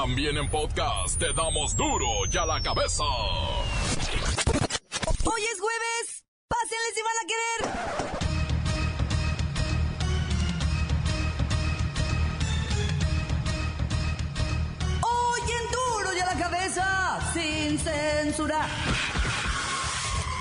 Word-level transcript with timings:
También 0.00 0.36
en 0.36 0.48
podcast 0.48 1.18
te 1.18 1.32
damos 1.32 1.74
duro 1.74 2.06
y 2.32 2.36
a 2.36 2.46
la 2.46 2.62
cabeza. 2.62 3.02
Hoy 5.24 5.42
es 5.42 5.60
jueves. 5.60 6.24
Pásenle 6.46 6.92
si 6.94 7.02
van 7.02 7.18
a 7.18 7.26
querer. 7.26 7.60
Hoy 15.02 15.40
en 15.50 15.66
duro 15.72 16.16
y 16.16 16.20
a 16.20 16.26
la 16.26 16.36
cabeza. 16.38 17.18
Sin 17.32 17.76
censura. 17.80 18.68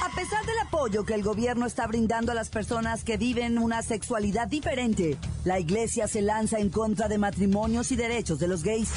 A 0.03 0.09
pesar 0.15 0.45
del 0.45 0.59
apoyo 0.59 1.03
que 1.03 1.15
el 1.15 1.23
gobierno 1.23 1.65
está 1.65 1.87
brindando 1.87 2.31
a 2.31 2.35
las 2.35 2.49
personas 2.49 3.03
que 3.03 3.17
viven 3.17 3.57
una 3.57 3.81
sexualidad 3.81 4.47
diferente, 4.47 5.17
la 5.45 5.59
iglesia 5.59 6.07
se 6.07 6.21
lanza 6.21 6.59
en 6.59 6.69
contra 6.69 7.07
de 7.07 7.17
matrimonios 7.17 7.91
y 7.91 7.95
derechos 7.95 8.37
de 8.37 8.47
los 8.47 8.61
gays. 8.61 8.89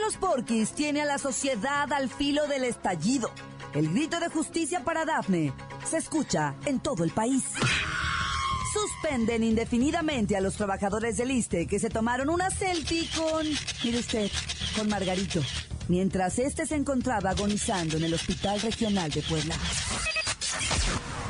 Los 0.00 0.16
porquis 0.16 0.72
tiene 0.72 1.02
a 1.02 1.04
la 1.04 1.18
sociedad 1.18 1.92
al 1.92 2.08
filo 2.08 2.46
del 2.46 2.64
estallido. 2.64 3.30
El 3.74 3.92
grito 3.92 4.18
de 4.20 4.28
justicia 4.28 4.82
para 4.82 5.04
Dafne 5.04 5.52
se 5.84 5.98
escucha 5.98 6.54
en 6.64 6.80
todo 6.80 7.04
el 7.04 7.10
país. 7.10 7.44
Suspenden 8.72 9.44
indefinidamente 9.44 10.34
a 10.34 10.40
los 10.40 10.56
trabajadores 10.56 11.18
del 11.18 11.30
ISTE 11.30 11.66
que 11.66 11.78
se 11.78 11.90
tomaron 11.90 12.30
una 12.30 12.48
selfie 12.50 13.06
con, 13.14 13.46
mire 13.84 13.98
usted, 13.98 14.30
con 14.76 14.88
Margarito, 14.88 15.42
mientras 15.88 16.38
este 16.38 16.64
se 16.64 16.76
encontraba 16.76 17.30
agonizando 17.30 17.98
en 17.98 18.04
el 18.04 18.14
Hospital 18.14 18.62
Regional 18.62 19.10
de 19.10 19.20
Puebla. 19.22 19.56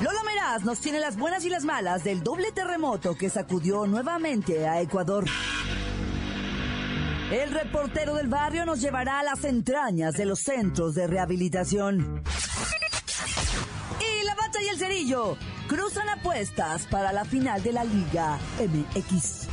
Lolo 0.00 0.22
Meraz 0.22 0.62
nos 0.62 0.78
tiene 0.78 1.00
las 1.00 1.16
buenas 1.16 1.44
y 1.44 1.48
las 1.48 1.64
malas 1.64 2.04
del 2.04 2.22
doble 2.22 2.52
terremoto 2.52 3.16
que 3.16 3.28
sacudió 3.28 3.88
nuevamente 3.88 4.68
a 4.68 4.80
Ecuador. 4.80 5.24
El 7.30 7.50
reportero 7.52 8.14
del 8.14 8.28
barrio 8.28 8.64
nos 8.64 8.80
llevará 8.80 9.20
a 9.20 9.22
las 9.22 9.44
entrañas 9.44 10.14
de 10.14 10.24
los 10.24 10.38
centros 10.38 10.94
de 10.94 11.06
rehabilitación. 11.06 12.22
Y 14.00 14.24
la 14.24 14.34
bacha 14.34 14.62
y 14.62 14.68
el 14.68 14.78
cerillo 14.78 15.36
cruzan 15.68 16.08
apuestas 16.08 16.86
para 16.86 17.12
la 17.12 17.26
final 17.26 17.62
de 17.62 17.72
la 17.74 17.84
Liga 17.84 18.38
MX. 18.58 19.46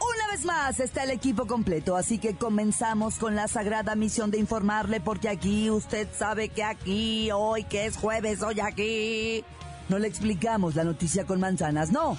Una 0.00 0.32
vez 0.32 0.44
más 0.44 0.80
está 0.80 1.04
el 1.04 1.10
equipo 1.10 1.46
completo, 1.46 1.96
así 1.96 2.18
que 2.18 2.34
comenzamos 2.34 3.18
con 3.18 3.36
la 3.36 3.46
sagrada 3.46 3.94
misión 3.94 4.32
de 4.32 4.38
informarle, 4.38 5.00
porque 5.00 5.28
aquí 5.28 5.70
usted 5.70 6.08
sabe 6.12 6.48
que 6.48 6.64
aquí, 6.64 7.30
hoy 7.30 7.62
que 7.62 7.86
es 7.86 7.96
jueves, 7.96 8.42
hoy 8.42 8.58
aquí, 8.58 9.44
no 9.88 10.00
le 10.00 10.08
explicamos 10.08 10.74
la 10.74 10.82
noticia 10.82 11.24
con 11.24 11.38
manzanas, 11.38 11.92
no. 11.92 12.18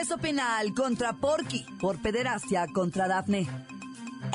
Proceso 0.00 0.18
penal 0.18 0.72
contra 0.72 1.12
Porky 1.12 1.62
por 1.78 2.00
pederastia 2.00 2.66
contra 2.72 3.06
Dafne. 3.06 3.46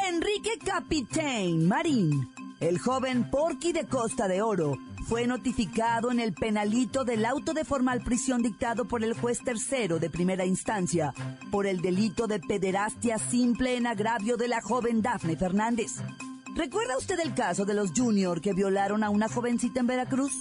Enrique 0.07 0.59
Capitaine 0.63 1.65
Marín, 1.65 2.29
el 2.59 2.77
joven 2.77 3.31
Porky 3.31 3.71
de 3.73 3.87
Costa 3.87 4.27
de 4.27 4.43
Oro, 4.43 4.77
fue 5.07 5.25
notificado 5.25 6.11
en 6.11 6.19
el 6.19 6.33
penalito 6.33 7.03
del 7.03 7.25
auto 7.25 7.53
de 7.53 7.65
formal 7.65 8.01
prisión 8.01 8.43
dictado 8.43 8.85
por 8.85 9.03
el 9.03 9.15
juez 9.15 9.39
tercero 9.43 9.97
de 9.97 10.11
primera 10.11 10.45
instancia 10.45 11.15
por 11.49 11.65
el 11.65 11.81
delito 11.81 12.27
de 12.27 12.39
pederastia 12.39 13.17
simple 13.17 13.75
en 13.75 13.87
agravio 13.87 14.37
de 14.37 14.47
la 14.47 14.61
joven 14.61 15.01
Dafne 15.01 15.35
Fernández. 15.35 15.93
¿Recuerda 16.55 16.97
usted 16.97 17.19
el 17.19 17.35
caso 17.35 17.65
de 17.65 17.73
los 17.73 17.91
Junior 17.91 18.39
que 18.39 18.53
violaron 18.53 19.03
a 19.03 19.09
una 19.09 19.27
jovencita 19.27 19.81
en 19.81 19.87
Veracruz? 19.87 20.31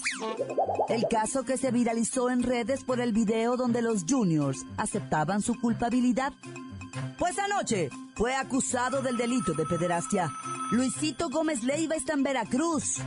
El 0.89 1.07
caso 1.11 1.43
que 1.43 1.57
se 1.57 1.73
viralizó 1.73 2.31
en 2.31 2.45
redes 2.45 2.85
por 2.85 3.01
el 3.01 3.13
video 3.13 3.57
donde 3.57 3.83
los 3.83 4.05
Juniors 4.09 4.65
aceptaban 4.77 5.43
su 5.43 5.61
culpabilidad. 5.61 6.33
Pues 7.19 7.37
anoche 7.41 7.91
fue 8.15 8.37
acusado 8.37 9.03
del 9.03 9.17
delito 9.17 9.55
de 9.55 9.67
pederastia. 9.67 10.31
Luisito 10.71 11.31
Gómez 11.31 11.65
Leiva 11.65 11.97
está 11.97 12.13
en 12.13 12.23
Veracruz. 12.23 13.01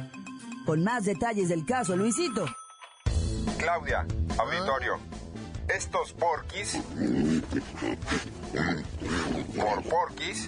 Con 0.65 0.83
más 0.83 1.05
detalles 1.05 1.47
del 1.47 1.65
caso, 1.65 1.95
Luisito. 1.95 2.45
Claudia, 3.57 4.05
auditorio. 4.37 4.99
Estos 5.67 6.13
porquis. 6.13 6.77
Por 9.55 9.83
porquis. 9.83 10.47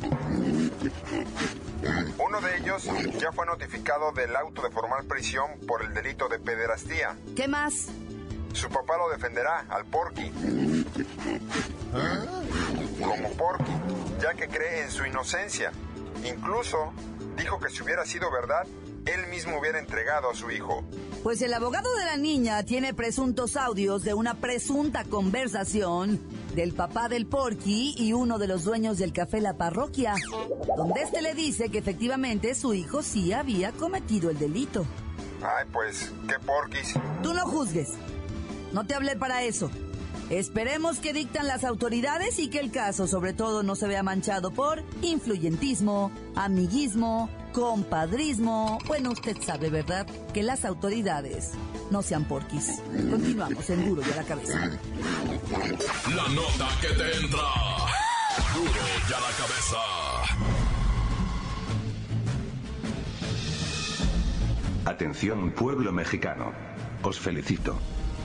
Uno 2.17 2.41
de 2.41 2.57
ellos 2.57 2.87
ya 3.19 3.31
fue 3.31 3.45
notificado 3.45 4.11
del 4.11 4.35
auto 4.35 4.61
de 4.61 4.69
formal 4.71 5.05
prisión 5.05 5.59
por 5.67 5.83
el 5.83 5.93
delito 5.93 6.27
de 6.29 6.39
pederastía. 6.39 7.15
¿Qué 7.35 7.47
más? 7.47 7.87
Su 8.53 8.69
papá 8.69 8.97
lo 8.97 9.09
defenderá 9.09 9.65
al 9.69 9.85
porqui. 9.85 10.31
Como 13.03 13.29
porqui, 13.33 13.71
ya 14.21 14.33
que 14.33 14.47
cree 14.47 14.83
en 14.83 14.91
su 14.91 15.05
inocencia. 15.05 15.71
Incluso 16.23 16.93
dijo 17.39 17.59
que 17.59 17.69
si 17.69 17.83
hubiera 17.83 18.05
sido 18.05 18.31
verdad, 18.31 18.67
él 19.05 19.27
mismo 19.27 19.59
hubiera 19.59 19.79
entregado 19.79 20.29
a 20.29 20.35
su 20.35 20.51
hijo. 20.51 20.83
Pues 21.23 21.41
el 21.41 21.53
abogado 21.53 21.93
de 21.95 22.05
la 22.05 22.17
niña 22.17 22.63
tiene 22.63 22.93
presuntos 22.93 23.57
audios 23.57 24.03
de 24.03 24.13
una 24.13 24.35
presunta 24.35 25.03
conversación 25.03 26.19
del 26.55 26.73
papá 26.73 27.09
del 27.09 27.25
Porky 27.25 27.95
y 27.97 28.13
uno 28.13 28.37
de 28.37 28.47
los 28.47 28.63
dueños 28.63 28.97
del 28.97 29.13
café 29.13 29.41
La 29.41 29.57
Parroquia, 29.57 30.15
donde 30.77 31.01
este 31.01 31.21
le 31.21 31.33
dice 31.33 31.69
que 31.69 31.79
efectivamente 31.79 32.55
su 32.55 32.73
hijo 32.73 33.01
sí 33.01 33.33
había 33.33 33.71
cometido 33.71 34.29
el 34.29 34.37
delito. 34.37 34.85
Ay, 35.41 35.65
pues, 35.71 36.11
qué 36.27 36.35
porquis. 36.45 36.93
Tú 37.23 37.33
no 37.33 37.45
juzgues. 37.45 37.93
No 38.73 38.85
te 38.85 38.93
hablé 38.93 39.15
para 39.15 39.43
eso. 39.43 39.71
Esperemos 40.29 40.99
que 40.99 41.11
dictan 41.11 41.47
las 41.47 41.63
autoridades 41.63 42.37
y 42.37 42.49
que 42.49 42.59
el 42.59 42.71
caso 42.71 43.07
sobre 43.07 43.33
todo 43.33 43.63
no 43.63 43.75
se 43.75 43.87
vea 43.87 44.03
manchado 44.03 44.51
por 44.51 44.83
influyentismo, 45.01 46.11
amiguismo, 46.35 47.29
compadrismo. 47.51 48.77
Bueno, 48.85 49.09
usted 49.11 49.37
sabe, 49.41 49.71
¿verdad? 49.71 50.05
Que 50.31 50.43
las 50.43 50.65
autoridades 50.65 51.53
no 51.89 52.03
sean 52.03 52.25
porquis. 52.25 52.79
Continuamos 53.09 53.67
en 53.71 53.89
Duro 53.89 54.03
y 54.07 54.11
a 54.11 54.15
la 54.17 54.23
cabeza. 54.23 54.59
La 56.15 56.27
nota 56.29 56.67
que 56.79 56.87
te 56.89 57.17
entra. 57.17 57.47
Duro 58.53 58.81
y 59.09 59.13
a 59.13 59.19
la 59.19 59.31
cabeza. 59.35 59.77
Atención 64.85 65.51
pueblo 65.51 65.91
mexicano. 65.91 66.53
Os 67.01 67.19
felicito. 67.19 67.79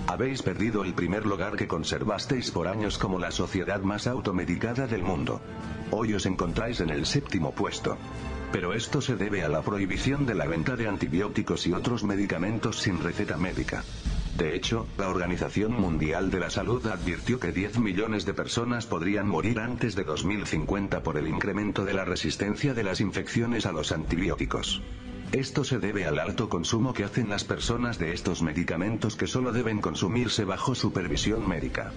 Habéis 0.07 0.43
perdido 0.43 0.85
el 0.85 0.95
primer 0.95 1.25
lugar 1.25 1.57
que 1.57 1.67
conservasteis 1.67 2.51
por 2.51 2.69
años 2.69 2.99
como 2.99 3.19
la 3.19 3.31
sociedad 3.31 3.81
más 3.81 4.07
automedicada 4.07 4.87
del 4.87 5.03
mundo. 5.03 5.41
Hoy 5.91 6.13
os 6.13 6.27
encontráis 6.27 6.81
en 6.81 6.91
el 6.91 7.07
séptimo 7.07 7.53
puesto. 7.53 7.97
Pero 8.53 8.75
esto 8.75 9.01
se 9.01 9.17
debe 9.17 9.43
a 9.43 9.49
la 9.49 9.63
prohibición 9.63 10.27
de 10.27 10.35
la 10.35 10.47
venta 10.47 10.77
de 10.77 10.89
antibióticos 10.89 11.67
y 11.67 11.73
otros 11.73 12.05
medicamentos 12.05 12.81
sin 12.81 13.03
receta 13.03 13.37
médica. 13.39 13.83
De 14.37 14.55
hecho, 14.55 14.87
la 14.99 15.09
Organización 15.09 15.73
Mundial 15.73 16.31
de 16.31 16.41
la 16.41 16.51
Salud 16.51 16.85
advirtió 16.87 17.41
que 17.41 17.53
10 17.53 17.79
millones 17.79 18.27
de 18.27 18.35
personas 18.35 18.87
podrían 18.87 19.29
morir 19.29 19.59
antes 19.59 19.95
de 19.95 20.05
2050 20.05 21.03
por 21.03 21.17
el 21.17 21.29
incremento 21.29 21.85
de 21.85 21.95
la 21.95 22.05
resistencia 22.05 22.75
de 22.75 22.85
las 22.85 23.01
infecciones 23.01 23.65
a 23.65 23.73
los 23.73 23.91
antibióticos. 23.91 24.83
Esto 25.33 25.65
se 25.65 25.79
debe 25.79 26.07
al 26.07 26.19
alto 26.19 26.49
consumo 26.49 26.93
que 26.93 27.05
hacen 27.05 27.29
las 27.29 27.45
personas 27.45 27.99
de 27.99 28.13
estos 28.13 28.43
medicamentos 28.43 29.17
que 29.17 29.27
solo 29.27 29.53
deben 29.53 29.81
consumirse 29.81 30.45
bajo 30.45 30.75
supervisión 30.75 31.49
médica. 31.49 31.93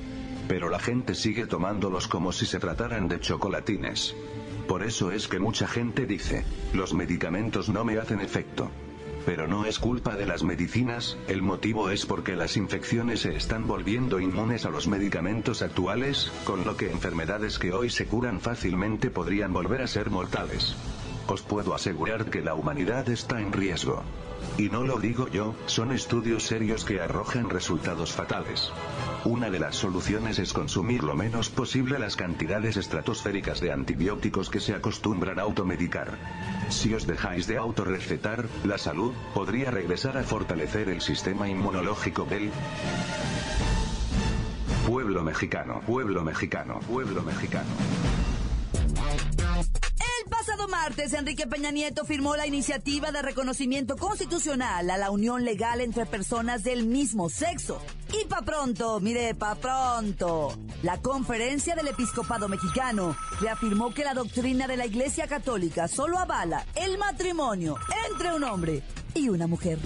Pero 0.47 0.69
la 0.69 0.79
gente 0.79 1.13
sigue 1.13 1.45
tomándolos 1.45 2.07
como 2.07 2.31
si 2.31 2.45
se 2.45 2.59
trataran 2.59 3.07
de 3.07 3.19
chocolatines. 3.19 4.15
Por 4.67 4.83
eso 4.83 5.11
es 5.11 5.27
que 5.27 5.39
mucha 5.39 5.67
gente 5.67 6.05
dice, 6.05 6.45
los 6.73 6.93
medicamentos 6.93 7.69
no 7.69 7.85
me 7.85 7.97
hacen 7.97 8.21
efecto. 8.21 8.69
Pero 9.25 9.45
no 9.45 9.65
es 9.65 9.77
culpa 9.77 10.15
de 10.15 10.25
las 10.25 10.43
medicinas, 10.43 11.17
el 11.27 11.41
motivo 11.41 11.89
es 11.89 12.05
porque 12.05 12.37
las 12.37 12.55
infecciones 12.55 13.19
se 13.21 13.35
están 13.35 13.67
volviendo 13.67 14.21
inmunes 14.21 14.65
a 14.65 14.69
los 14.69 14.87
medicamentos 14.87 15.61
actuales, 15.61 16.31
con 16.45 16.63
lo 16.63 16.77
que 16.77 16.89
enfermedades 16.89 17.59
que 17.59 17.73
hoy 17.73 17.89
se 17.89 18.05
curan 18.05 18.39
fácilmente 18.39 19.09
podrían 19.09 19.51
volver 19.51 19.81
a 19.81 19.87
ser 19.87 20.09
mortales. 20.09 20.77
Os 21.27 21.41
puedo 21.41 21.73
asegurar 21.73 22.25
que 22.25 22.41
la 22.41 22.53
humanidad 22.53 23.09
está 23.09 23.39
en 23.41 23.51
riesgo. 23.51 24.03
Y 24.57 24.69
no 24.69 24.83
lo 24.83 24.99
digo 24.99 25.27
yo, 25.27 25.55
son 25.65 25.91
estudios 25.91 26.43
serios 26.43 26.85
que 26.85 26.99
arrojan 26.99 27.49
resultados 27.49 28.11
fatales. 28.11 28.71
Una 29.25 29.49
de 29.49 29.59
las 29.59 29.75
soluciones 29.75 30.39
es 30.39 30.53
consumir 30.53 31.03
lo 31.03 31.15
menos 31.15 31.49
posible 31.49 31.99
las 31.99 32.15
cantidades 32.15 32.77
estratosféricas 32.77 33.59
de 33.59 33.71
antibióticos 33.71 34.49
que 34.49 34.59
se 34.59 34.73
acostumbran 34.73 35.39
a 35.39 35.43
automedicar. 35.43 36.17
Si 36.69 36.93
os 36.93 37.05
dejáis 37.05 37.47
de 37.47 37.57
autorrecetar, 37.57 38.45
la 38.63 38.77
salud 38.77 39.13
podría 39.33 39.71
regresar 39.71 40.17
a 40.17 40.23
fortalecer 40.23 40.89
el 40.89 41.01
sistema 41.01 41.49
inmunológico 41.49 42.25
del 42.25 42.51
pueblo 44.87 45.23
mexicano, 45.23 45.81
pueblo 45.85 46.23
mexicano, 46.23 46.79
pueblo 46.87 47.21
mexicano 47.21 47.69
martes, 50.87 51.11
Enrique 51.11 51.47
Peña 51.47 51.69
Nieto 51.69 52.05
firmó 52.05 52.37
la 52.37 52.47
iniciativa 52.47 53.11
de 53.11 53.21
reconocimiento 53.21 53.97
constitucional 53.97 54.89
a 54.89 54.97
la 54.97 55.11
unión 55.11 55.43
legal 55.43 55.81
entre 55.81 56.05
personas 56.05 56.63
del 56.63 56.85
mismo 56.85 57.29
sexo. 57.29 57.81
Y 58.17 58.25
pa' 58.27 58.43
pronto, 58.43 59.01
mire, 59.01 59.35
pa' 59.35 59.55
pronto. 59.55 60.57
La 60.83 61.01
conferencia 61.01 61.75
del 61.75 61.89
episcopado 61.89 62.47
mexicano 62.47 63.17
reafirmó 63.41 63.93
que 63.93 64.05
la 64.05 64.13
doctrina 64.13 64.65
de 64.65 64.77
la 64.77 64.85
Iglesia 64.85 65.27
Católica 65.27 65.89
solo 65.89 66.19
avala 66.19 66.65
el 66.75 66.97
matrimonio 66.97 67.75
entre 68.09 68.33
un 68.33 68.45
hombre 68.45 68.81
y 69.13 69.27
una 69.27 69.45
mujer. 69.45 69.79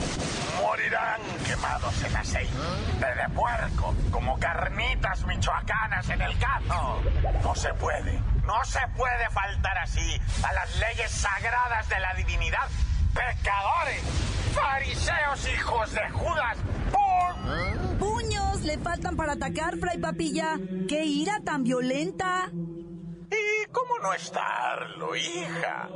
Morirán 0.62 1.20
quemados 1.48 2.04
en 2.04 2.16
aceite 2.16 2.52
de 2.54 3.34
puerco, 3.34 3.96
como 4.12 4.38
carnitas 4.38 5.26
michoacanas 5.26 6.08
en 6.10 6.22
el. 6.22 6.32
No 7.44 7.56
se 7.56 7.74
puede 7.74 8.31
no 8.46 8.64
se 8.66 8.80
puede 8.98 9.30
faltar 9.30 9.78
así 9.78 10.22
a 10.44 10.54
las 10.54 10.80
leyes 10.80 11.12
sagradas 11.12 11.88
de 11.90 12.00
la 12.00 12.14
divinidad. 12.16 12.68
¡Pecadores! 13.14 14.04
¡Fariseos 14.54 15.48
hijos 15.54 15.92
de 15.94 16.10
Judas! 16.10 16.58
¡Pum! 16.92 17.98
¡Puños! 17.98 18.62
Le 18.62 18.78
faltan 18.80 19.16
para 19.16 19.34
atacar, 19.34 19.78
Fray 19.78 20.00
Papilla. 20.00 20.58
¡Qué 20.88 21.06
ira 21.06 21.40
tan 21.44 21.64
violenta! 21.64 22.50
¿Y 22.52 23.66
cómo 23.72 24.00
no 24.02 24.14
estarlo, 24.14 25.16
hija? 25.16 25.90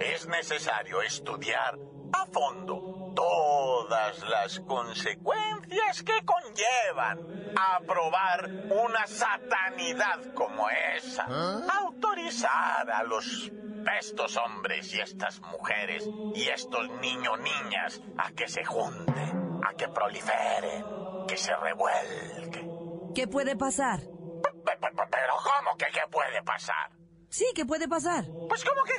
Es 0.00 0.26
necesario 0.26 1.00
estudiar 1.02 1.78
a 2.12 2.26
fondo 2.26 2.95
todas 3.16 4.22
las 4.28 4.60
consecuencias 4.60 6.02
que 6.04 6.24
conllevan 6.24 7.18
aprobar 7.56 8.48
una 8.70 9.06
satanidad 9.06 10.32
como 10.34 10.68
esa. 10.94 11.26
¿Ah? 11.28 11.66
Autorizar 11.80 12.88
a 12.88 13.02
los 13.02 13.50
estos 13.98 14.36
hombres 14.36 14.92
y 14.94 15.00
estas 15.00 15.40
mujeres 15.40 16.08
y 16.34 16.48
estos 16.48 16.88
niños 17.00 17.38
niñas 17.40 18.02
a 18.18 18.32
que 18.32 18.48
se 18.48 18.64
junten, 18.64 19.60
a 19.64 19.74
que 19.74 19.88
proliferen, 19.88 20.84
que 21.26 21.36
se 21.36 21.54
revuelquen. 21.56 22.70
¿Qué 23.14 23.26
puede 23.28 23.56
pasar? 23.56 24.00
Pero 24.00 25.34
¿cómo 25.42 25.76
que 25.78 25.86
qué 25.86 26.02
puede 26.10 26.42
pasar? 26.42 26.95
Sí, 27.28 27.46
¿qué 27.54 27.64
puede 27.64 27.88
pasar? 27.88 28.24
Pues 28.48 28.64
¿cómo 28.64 28.82
que, 28.84 28.94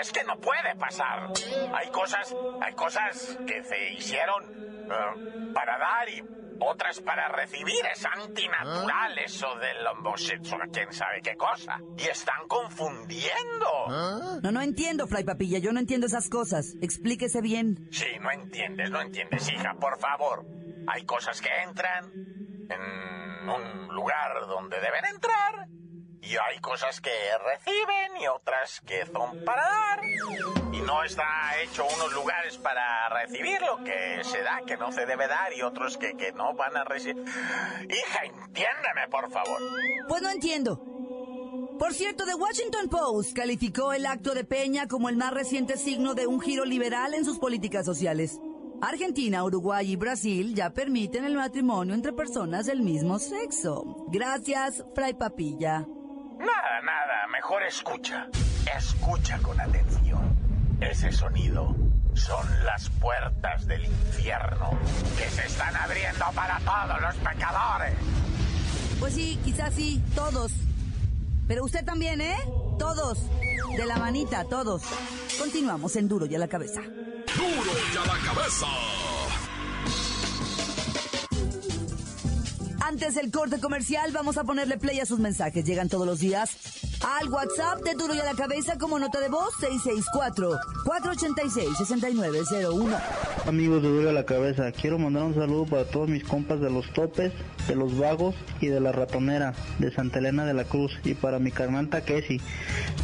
Es 0.00 0.12
que 0.12 0.24
no 0.24 0.38
puede 0.38 0.74
pasar. 0.76 1.32
Hay 1.74 1.90
cosas, 1.90 2.34
hay 2.60 2.74
cosas 2.74 3.38
que 3.46 3.64
se 3.64 3.92
hicieron 3.94 4.44
eh, 4.44 5.52
para 5.54 5.78
dar 5.78 6.08
y 6.08 6.22
otras 6.60 7.00
para 7.00 7.28
recibir. 7.28 7.84
Es 7.92 8.04
antinatural 8.04 9.18
¿Ah? 9.18 9.22
eso 9.24 9.48
del 9.56 9.86
homosexual, 9.86 10.68
quién 10.72 10.92
sabe 10.92 11.20
qué 11.22 11.36
cosa. 11.36 11.80
Y 11.96 12.02
están 12.02 12.46
confundiendo. 12.48 13.66
¿Ah? 13.88 14.38
No, 14.42 14.52
no 14.52 14.60
entiendo, 14.60 15.06
Fray 15.06 15.24
Papilla, 15.24 15.58
yo 15.58 15.72
no 15.72 15.80
entiendo 15.80 16.06
esas 16.06 16.28
cosas. 16.28 16.74
Explíquese 16.80 17.40
bien. 17.40 17.88
Sí, 17.90 18.06
no 18.20 18.30
entiendes, 18.30 18.90
no 18.90 19.00
entiendes, 19.00 19.48
hija, 19.50 19.74
por 19.74 19.98
favor. 19.98 20.46
Hay 20.86 21.04
cosas 21.04 21.40
que 21.40 21.50
entran 21.64 22.12
en 22.68 23.48
un 23.48 23.94
lugar 23.94 24.46
donde 24.48 24.80
deben 24.80 25.04
entrar 25.06 25.68
y 26.22 26.36
hay 26.36 26.58
cosas 26.60 27.00
que 27.00 27.10
reciben 27.44 28.16
y 28.22 28.28
otras 28.28 28.80
que 28.86 29.04
son 29.06 29.44
para 29.44 29.62
dar. 29.62 30.00
Y 30.72 30.80
no 30.80 31.02
está 31.02 31.24
hecho 31.62 31.84
unos 31.84 32.12
lugares 32.12 32.56
para 32.58 33.08
recibir 33.08 33.60
lo 33.60 33.82
que 33.82 34.22
se 34.22 34.40
da, 34.42 34.62
que 34.64 34.76
no 34.76 34.92
se 34.92 35.04
debe 35.04 35.26
dar, 35.26 35.52
y 35.52 35.62
otros 35.62 35.98
que, 35.98 36.16
que 36.16 36.32
no 36.32 36.54
van 36.54 36.76
a 36.76 36.84
recibir. 36.84 37.24
Hija, 37.24 38.24
entiéndeme, 38.24 39.08
por 39.10 39.30
favor. 39.32 39.58
Pues 40.08 40.22
no 40.22 40.30
entiendo. 40.30 40.80
Por 41.78 41.92
cierto, 41.92 42.24
The 42.24 42.36
Washington 42.36 42.88
Post 42.88 43.34
calificó 43.34 43.92
el 43.92 44.06
acto 44.06 44.34
de 44.34 44.44
Peña 44.44 44.86
como 44.86 45.08
el 45.08 45.16
más 45.16 45.32
reciente 45.32 45.76
signo 45.76 46.14
de 46.14 46.28
un 46.28 46.40
giro 46.40 46.64
liberal 46.64 47.14
en 47.14 47.24
sus 47.24 47.40
políticas 47.40 47.84
sociales. 47.84 48.38
Argentina, 48.80 49.44
Uruguay 49.44 49.92
y 49.92 49.96
Brasil 49.96 50.54
ya 50.54 50.70
permiten 50.70 51.24
el 51.24 51.34
matrimonio 51.34 51.94
entre 51.94 52.12
personas 52.12 52.66
del 52.66 52.82
mismo 52.82 53.18
sexo. 53.18 54.06
Gracias, 54.08 54.84
Fray 54.94 55.14
Papilla. 55.14 55.86
Nada, 56.42 56.80
nada, 56.82 57.28
mejor 57.28 57.62
escucha. 57.62 58.26
Escucha 58.76 59.38
con 59.38 59.60
atención. 59.60 60.36
Ese 60.80 61.12
sonido 61.12 61.76
son 62.14 62.64
las 62.64 62.90
puertas 62.90 63.64
del 63.68 63.84
infierno 63.84 64.70
que 65.16 65.30
se 65.30 65.46
están 65.46 65.76
abriendo 65.76 66.24
para 66.34 66.58
todos 66.58 67.00
los 67.00 67.14
pecadores. 67.16 67.94
Pues 68.98 69.14
sí, 69.14 69.38
quizás 69.44 69.72
sí, 69.72 70.02
todos. 70.16 70.50
Pero 71.46 71.64
usted 71.64 71.84
también, 71.84 72.20
¿eh? 72.20 72.36
Todos. 72.76 73.20
De 73.76 73.86
la 73.86 73.98
manita, 73.98 74.44
todos. 74.44 74.82
Continuamos 75.38 75.94
en 75.94 76.08
Duro 76.08 76.26
y 76.26 76.34
a 76.34 76.40
la 76.40 76.48
cabeza. 76.48 76.80
Duro 76.80 77.72
y 77.94 77.96
a 77.96 78.04
la 78.04 78.18
cabeza. 78.34 78.66
Antes 82.84 83.14
del 83.14 83.30
corte 83.30 83.60
comercial, 83.60 84.10
vamos 84.12 84.38
a 84.38 84.44
ponerle 84.44 84.76
play 84.76 84.98
a 84.98 85.06
sus 85.06 85.20
mensajes. 85.20 85.64
Llegan 85.64 85.88
todos 85.88 86.04
los 86.04 86.18
días 86.18 86.50
al 87.04 87.28
WhatsApp 87.28 87.82
de 87.82 87.94
Duro 87.94 88.14
y 88.14 88.20
a 88.20 88.24
la 88.24 88.34
Cabeza 88.34 88.78
como 88.78 88.98
nota 88.98 89.20
de 89.20 89.28
voz 89.28 89.52
664-486-6901. 90.84 93.00
Amigos 93.46 93.82
de 93.82 93.88
Duro 93.88 94.04
y 94.04 94.08
a 94.08 94.12
la 94.12 94.24
Cabeza, 94.24 94.70
quiero 94.72 94.98
mandar 94.98 95.24
un 95.24 95.34
saludo 95.34 95.66
para 95.66 95.84
todos 95.84 96.08
mis 96.08 96.24
compas 96.24 96.60
de 96.60 96.70
los 96.70 96.90
topes, 96.92 97.32
de 97.66 97.74
los 97.74 97.98
vagos 97.98 98.34
y 98.60 98.68
de 98.68 98.80
la 98.80 98.92
ratonera 98.92 99.54
de 99.78 99.92
Santa 99.92 100.20
Elena 100.20 100.44
de 100.44 100.54
la 100.54 100.64
Cruz 100.64 100.92
y 101.04 101.14
para 101.14 101.38
mi 101.38 101.50
carnal 101.50 101.88
Taquesi, 101.88 102.40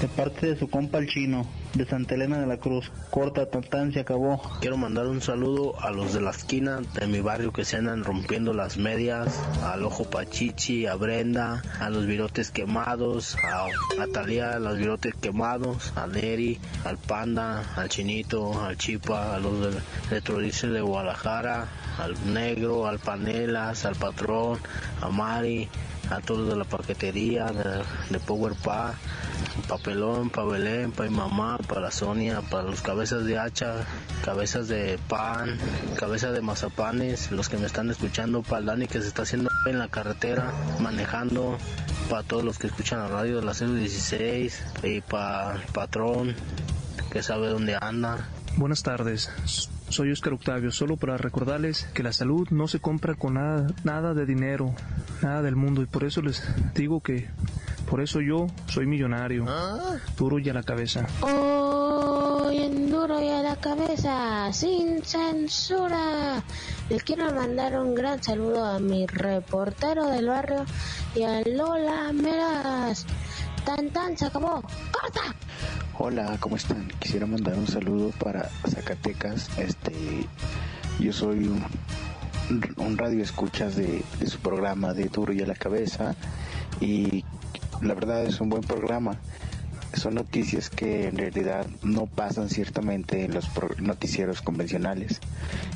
de 0.01 0.09
parte 0.09 0.47
de 0.47 0.59
su 0.59 0.71
compa 0.71 0.99
el 0.99 1.09
chino 1.09 1.47
de 1.75 1.87
Santa 1.87 2.15
Elena 2.15 2.41
de 2.41 2.47
la 2.47 2.59
Cruz. 2.59 2.91
Corta, 3.11 3.47
tan, 3.47 3.93
se 3.93 4.01
acabó. 4.01 4.41
Quiero 4.61 4.77
mandar 4.77 5.07
un 5.07 5.21
saludo 5.21 5.81
a 5.81 5.91
los 5.91 6.13
de 6.13 6.21
la 6.21 6.31
esquina 6.31 6.81
de 6.95 7.07
mi 7.07 7.21
barrio 7.21 7.53
que 7.53 7.65
se 7.65 7.77
andan 7.77 8.05
rompiendo 8.05 8.53
las 8.53 8.79
medias, 8.79 9.41
al 9.63 9.85
Ojo 9.85 10.05
Pachichi, 10.05 10.87
a 10.87 10.95
Brenda, 10.95 11.63
a 11.81 11.91
los 11.91 12.07
virotes 12.07 12.51
quemados, 12.51 13.37
a 13.45 13.67
Natalia, 13.97 14.53
a 14.53 14.59
los 14.59 14.77
virotes 14.77 15.15
quemados, 15.15 15.93
a 15.97 16.07
Neri, 16.07 16.59
al 16.85 16.99
Panda, 16.99 17.65
al 17.77 17.89
Chinito, 17.89 18.63
al 18.63 18.77
Chipa, 18.77 19.35
a 19.35 19.39
los 19.39 19.61
del 19.61 19.83
Electrodice 20.11 20.69
de 20.69 20.81
Guadalajara, 20.81 21.67
al 21.99 22.33
Negro, 22.33 22.87
al 22.87 22.99
Panelas, 22.99 23.85
al 23.85 23.97
Patrón, 23.97 24.59
a 25.01 25.09
Mari, 25.09 25.69
a 26.11 26.21
todos 26.21 26.49
de 26.49 26.57
la 26.57 26.65
paquetería, 26.65 27.47
de, 27.47 27.83
de 28.11 28.21
Power 28.21 28.55
Pa, 28.55 28.95
papelón, 29.69 30.31
para 30.31 30.47
Belén, 30.47 30.93
para 30.93 31.11
mi 31.11 31.17
mamá, 31.17 31.59
para 31.59 31.91
Sonia, 31.91 32.41
para 32.41 32.65
los 32.65 32.81
cabezas 32.81 33.25
de 33.25 33.39
hacha, 33.39 33.85
cabezas 34.25 34.69
de 34.69 34.99
pan, 35.09 35.59
cabezas 35.97 36.33
de 36.33 36.41
mazapanes, 36.41 37.31
los 37.31 37.49
que 37.49 37.59
me 37.59 37.67
están 37.67 37.91
escuchando, 37.91 38.43
para 38.43 38.61
el 38.61 38.67
Dani 38.67 38.87
que 38.87 39.01
se 39.01 39.09
está 39.09 39.23
haciendo 39.23 39.51
en 39.67 39.79
la 39.79 39.89
carretera, 39.89 40.53
manejando, 40.81 41.59
para 42.09 42.23
todos 42.23 42.45
los 42.45 42.59
que 42.59 42.69
escuchan 42.69 43.01
la 43.01 43.09
radio 43.09 43.37
de 43.37 43.45
la 43.45 43.53
016 43.53 44.63
y 44.85 45.01
para 45.01 45.57
el 45.57 45.63
patrón 45.73 46.35
que 47.13 47.23
sabe 47.23 47.49
dónde 47.49 47.77
anda. 47.81 48.29
Buenas 48.57 48.83
tardes. 48.83 49.31
Soy 49.89 50.11
Oscar 50.13 50.33
Octavio, 50.35 50.71
solo 50.71 50.97
para 50.97 51.17
recordarles 51.17 51.85
que 51.95 52.03
la 52.03 52.13
salud 52.13 52.49
no 52.51 52.69
se 52.69 52.81
compra 52.81 53.15
con 53.15 53.35
nada, 53.35 53.69
nada 53.85 54.15
de 54.15 54.27
dinero, 54.27 54.75
nada 55.23 55.43
del 55.43 55.57
mundo 55.57 55.83
y 55.83 55.87
por 55.87 56.05
eso 56.05 56.21
les 56.23 56.43
digo 56.75 57.01
que 57.01 57.29
por 57.89 58.01
eso 58.01 58.21
yo 58.21 58.49
soy 58.67 58.87
millonario. 58.87 59.47
Duro 60.17 60.39
y 60.39 60.49
a 60.49 60.55
la 60.55 60.63
cabeza. 60.63 61.07
Hoy 61.23 62.59
en 62.59 62.91
Duro 62.91 63.23
y 63.23 63.29
a 63.29 63.43
la 63.43 63.57
cabeza, 63.57 64.53
sin 64.53 65.03
censura. 65.03 66.43
Les 66.91 67.03
quiero 67.03 67.31
mandar 67.35 67.79
un 67.79 67.95
gran 67.95 68.23
saludo 68.23 68.65
a 68.65 68.79
mi 68.79 69.07
reportero 69.07 70.07
del 70.07 70.29
barrio 70.29 70.65
y 71.15 71.23
a 71.23 71.43
Lola 71.43 72.11
Meras. 72.15 73.05
Tan 73.67 73.91
tan, 73.91 74.17
se 74.17 74.25
acabó. 74.25 74.63
¡Corta! 74.91 75.35
Hola, 75.99 76.39
¿cómo 76.41 76.57
están? 76.57 76.89
Quisiera 76.99 77.27
mandar 77.27 77.59
un 77.59 77.67
saludo 77.67 78.11
para 78.19 78.49
Zacatecas. 78.67 79.51
Este, 79.59 79.93
yo 80.99 81.13
soy 81.13 81.49
un, 81.49 81.63
un 82.79 82.97
radio 82.97 83.23
escuchas 83.23 83.77
de, 83.77 84.03
de 84.19 84.27
su 84.27 84.39
programa 84.39 84.95
de 84.95 85.11
Duro 85.11 85.35
y 85.35 85.43
a 85.43 85.47
la 85.47 85.55
cabeza 85.57 86.15
y 86.81 87.23
la 87.83 87.93
verdad 87.93 88.25
es 88.25 88.41
un 88.41 88.49
buen 88.49 88.63
programa 88.63 89.19
son 89.95 90.15
noticias 90.15 90.71
que 90.71 91.09
en 91.09 91.17
realidad 91.17 91.67
no 91.83 92.07
pasan 92.07 92.49
ciertamente 92.49 93.25
en 93.25 93.35
los 93.35 93.49
noticieros 93.79 94.43
convencionales. 94.43 95.21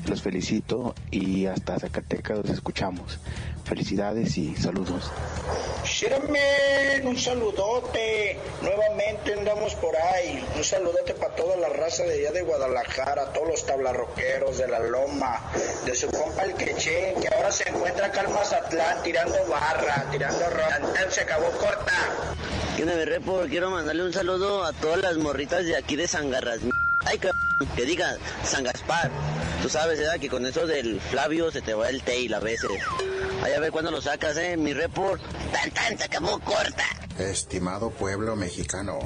Los 0.06 0.22
felicito 0.22 0.94
y 1.10 1.46
hasta 1.46 1.78
Zacatecas 1.78 2.38
los 2.38 2.50
escuchamos. 2.50 3.18
Felicidades 3.64 4.36
y 4.38 4.54
saludos. 4.56 5.10
Shiramen, 5.84 7.06
un 7.06 7.18
saludote. 7.18 8.38
Nuevamente 8.60 9.34
andamos 9.34 9.74
por 9.76 9.96
ahí. 9.96 10.44
Un 10.56 10.64
saludote 10.64 11.14
para 11.14 11.34
toda 11.34 11.56
la 11.56 11.68
raza 11.68 12.02
de 12.04 12.20
allá 12.20 12.32
de 12.32 12.42
Guadalajara, 12.42 13.32
todos 13.32 13.48
los 13.48 13.66
tablarroqueros 13.66 14.58
de 14.58 14.68
la 14.68 14.80
Loma, 14.80 15.40
de 15.84 15.94
su 15.94 16.08
compa 16.08 16.42
el 16.44 16.54
Queche, 16.54 17.14
que 17.20 17.28
ahora 17.28 17.50
se 17.50 17.68
encuentra 17.68 18.06
acá 18.06 18.22
en 18.22 18.32
Mazatlán 18.32 19.02
tirando 19.02 19.36
barra, 19.48 20.06
tirando 20.10 20.50
rock. 20.50 21.10
Se 21.10 21.20
acabó 21.20 21.50
corta. 21.52 21.92
¿Qué 22.76 22.86
me 22.86 23.04
repo? 23.04 23.42
Quiero 23.48 23.70
mandarle 23.70 24.04
un 24.04 24.12
saludo 24.12 24.64
a 24.64 24.72
todas 24.72 24.98
las 25.02 25.16
morritas 25.18 25.64
de 25.64 25.76
aquí 25.76 25.94
de 25.94 26.08
Sangarras. 26.08 26.60
Ay, 27.04 27.18
que 27.76 27.84
diga 27.84 28.16
San 28.44 28.64
Gaspar. 28.64 29.10
Tú 29.62 29.68
sabes, 29.68 29.98
¿verdad? 29.98 30.18
Que 30.18 30.28
con 30.28 30.46
eso 30.46 30.66
del 30.66 31.00
Flavio 31.00 31.50
se 31.50 31.60
te 31.60 31.74
va 31.74 31.88
el 31.90 32.02
tail 32.02 32.32
a 32.32 32.40
veces. 32.40 32.70
Ay, 33.42 33.52
a 33.52 33.60
ver 33.60 33.70
cuándo 33.70 33.90
lo 33.90 34.00
sacas, 34.00 34.36
¿eh? 34.38 34.56
Mi 34.56 34.72
report. 34.72 35.20
Tan, 35.52 35.70
tan, 35.70 35.98
se 35.98 36.04
acabó 36.04 36.38
corta. 36.40 36.84
Estimado 37.18 37.90
pueblo 37.90 38.36
mexicano, 38.36 38.98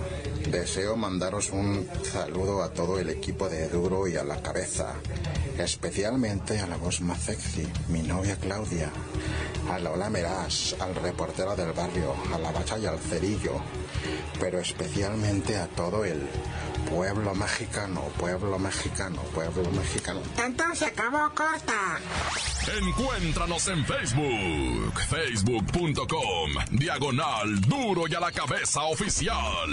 deseo 0.49 0.97
mandaros 0.97 1.51
un 1.51 1.89
saludo 2.11 2.63
a 2.63 2.73
todo 2.73 3.01
el 3.01 3.11
equipo 3.11 3.49
de 3.49 3.69
Duro 3.69 4.07
y 4.07 4.17
a 4.17 4.23
la 4.23 4.41
cabeza, 4.41 4.95
especialmente 5.65 6.59
a 6.61 6.67
la 6.67 6.77
voz 6.77 7.01
más 7.01 7.21
sexy, 7.23 7.67
mi 7.89 8.03
novia 8.03 8.37
Claudia, 8.37 8.91
a 9.71 9.79
Lola 9.79 10.11
Meraz, 10.11 10.75
al 10.81 10.95
reportero 10.95 11.57
del 11.57 11.73
barrio, 11.73 12.15
a 12.35 12.39
la 12.39 12.53
bacha 12.53 12.79
y 12.79 12.87
al 12.87 12.99
cerillo, 12.99 13.61
pero 14.39 14.61
especialmente 14.61 15.57
a 15.57 15.67
todo 15.69 16.05
el 16.05 16.29
pueblo 16.89 17.35
mexicano, 17.35 18.03
pueblo 18.19 18.59
mexicano, 18.59 19.21
pueblo 19.35 19.71
mexicano. 19.73 20.21
Entonces 20.45 20.79
se 20.79 20.87
acabó 20.87 21.29
corta. 21.35 21.99
Encuéntranos 22.81 23.69
en 23.69 23.85
Facebook, 23.85 25.01
facebook.com, 25.09 26.51
diagonal 26.73 27.61
duro 27.63 28.07
y 28.09 28.15
a 28.15 28.21
la 28.21 28.33
cabeza 28.33 28.83
oficial. 28.83 29.69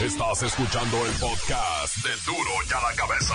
Estás 0.00 0.42
escuchando 0.42 1.06
el 1.06 1.12
podcast 1.12 1.96
de 1.98 2.10
duro 2.26 2.50
y 2.68 2.72
a 2.72 2.80
la 2.80 2.96
cabeza. 2.96 3.34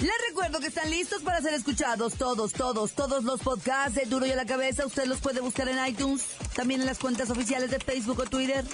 Les 0.00 0.12
recuerdo 0.28 0.60
que 0.60 0.68
están 0.68 0.88
listos 0.90 1.22
para 1.22 1.40
ser 1.40 1.54
escuchados 1.54 2.14
todos, 2.14 2.52
todos, 2.52 2.92
todos 2.92 3.24
los 3.24 3.40
podcasts 3.40 3.96
de 3.96 4.04
Duro 4.06 4.26
y 4.26 4.30
a 4.30 4.36
la 4.36 4.46
Cabeza. 4.46 4.86
Usted 4.86 5.06
los 5.06 5.18
puede 5.18 5.40
buscar 5.40 5.68
en 5.68 5.84
iTunes, 5.84 6.24
también 6.54 6.80
en 6.80 6.86
las 6.86 7.00
cuentas 7.00 7.30
oficiales 7.30 7.72
de 7.72 7.80
Facebook 7.80 8.20
o 8.20 8.24
Twitter. 8.24 8.64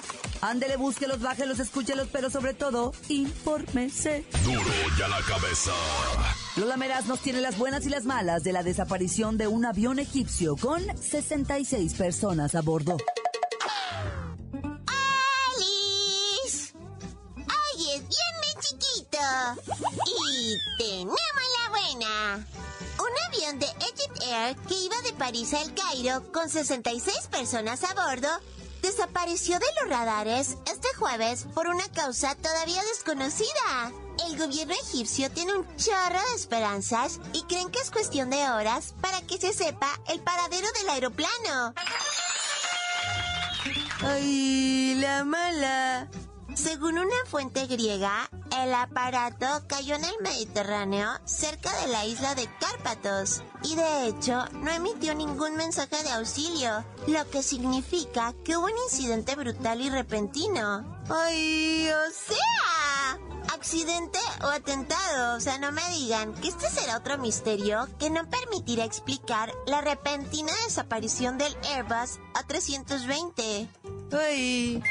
Ándele, 0.41 0.77
búsquelos, 0.77 1.21
bájelos, 1.21 1.59
escúchelos, 1.59 2.09
pero 2.11 2.29
sobre 2.29 2.53
todo, 2.53 2.93
infórmese. 3.09 4.23
Duro 4.43 4.61
y 4.99 5.01
a 5.01 5.07
la 5.07 5.21
Cabeza. 5.21 5.71
Lola 6.57 6.77
Meraz 6.77 7.07
nos 7.07 7.19
tiene 7.21 7.41
las 7.41 7.57
buenas 7.57 7.87
y 7.87 7.89
las 7.89 8.05
malas 8.05 8.43
de 8.43 8.53
la 8.53 8.61
desaparición 8.61 9.37
de 9.37 9.47
un 9.47 9.65
avión 9.65 9.97
egipcio 9.97 10.55
con 10.55 10.83
66 11.01 11.95
personas 11.95 12.53
a 12.53 12.61
bordo. 12.61 12.97
Avión 23.35 23.59
de 23.59 23.65
Egypt 23.65 24.23
Air 24.23 24.55
que 24.67 24.75
iba 24.75 25.01
de 25.01 25.13
París 25.13 25.53
a 25.53 25.61
El 25.61 25.73
Cairo 25.73 26.31
con 26.31 26.49
66 26.49 27.27
personas 27.31 27.83
a 27.83 27.93
bordo 27.93 28.27
desapareció 28.81 29.57
de 29.57 29.65
los 29.81 29.89
radares 29.89 30.57
este 30.71 30.87
jueves 30.97 31.45
por 31.53 31.67
una 31.67 31.87
causa 31.89 32.35
todavía 32.35 32.81
desconocida. 32.83 33.91
El 34.27 34.37
gobierno 34.37 34.73
egipcio 34.73 35.31
tiene 35.31 35.53
un 35.53 35.75
chorro 35.75 36.19
de 36.29 36.35
esperanzas 36.35 37.19
y 37.33 37.43
creen 37.43 37.71
que 37.71 37.79
es 37.79 37.91
cuestión 37.91 38.29
de 38.29 38.49
horas 38.49 38.93
para 39.01 39.21
que 39.21 39.37
se 39.37 39.53
sepa 39.53 39.89
el 40.07 40.21
paradero 40.21 40.67
del 40.79 40.89
aeroplano. 40.89 41.73
¡Ay, 44.01 44.95
la 44.99 45.23
mala! 45.23 46.07
Según 46.53 46.97
una 46.97 47.15
fuente 47.25 47.65
griega, 47.65 48.29
el 48.61 48.73
aparato 48.73 49.45
cayó 49.67 49.95
en 49.95 50.05
el 50.05 50.15
Mediterráneo 50.21 51.09
cerca 51.25 51.71
de 51.81 51.87
la 51.87 52.05
isla 52.05 52.35
de 52.35 52.47
Cárpatos 52.59 53.41
y 53.63 53.75
de 53.75 54.07
hecho 54.07 54.45
no 54.53 54.71
emitió 54.71 55.13
ningún 55.15 55.55
mensaje 55.55 56.01
de 56.03 56.11
auxilio, 56.11 56.85
lo 57.07 57.29
que 57.29 57.43
significa 57.43 58.33
que 58.43 58.55
hubo 58.55 58.65
un 58.65 58.77
incidente 58.89 59.35
brutal 59.35 59.81
y 59.81 59.89
repentino. 59.89 60.85
¡Ay, 61.09 61.89
o 61.89 62.11
sea! 62.11 62.85
accidente 63.53 64.19
o 64.43 64.47
atentado. 64.47 65.37
O 65.37 65.39
sea, 65.39 65.57
no 65.57 65.71
me 65.71 65.87
digan 65.89 66.33
que 66.35 66.49
este 66.49 66.69
será 66.69 66.97
otro 66.97 67.17
misterio 67.17 67.87
que 67.99 68.09
no 68.09 68.29
permitirá 68.29 68.83
explicar 68.83 69.51
la 69.65 69.81
repentina 69.81 70.51
desaparición 70.65 71.37
del 71.37 71.55
Airbus 71.63 72.19
A320. 72.33 73.67
¡Ay! 74.11 74.83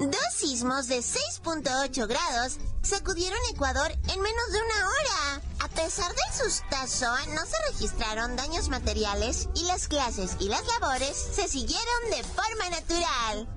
Dos 0.00 0.34
sismos 0.34 0.88
de 0.88 0.98
6.8 0.98 2.08
grados 2.08 2.56
sacudieron 2.82 3.38
Ecuador 3.52 3.92
en 3.92 4.20
menos 4.20 4.52
de 4.52 4.58
una 4.58 4.88
hora. 4.88 5.42
A 5.60 5.68
pesar 5.68 6.08
del 6.08 6.42
sustazo, 6.42 7.06
no 7.28 7.46
se 7.46 7.56
registraron 7.70 8.34
daños 8.34 8.68
materiales 8.68 9.48
y 9.54 9.62
las 9.66 9.86
clases 9.86 10.32
y 10.40 10.48
las 10.48 10.62
labores 10.66 11.16
se 11.16 11.46
siguieron 11.46 12.10
de 12.10 12.24
forma 12.24 12.70
natural. 12.70 13.48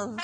¡Wow! 0.00 0.16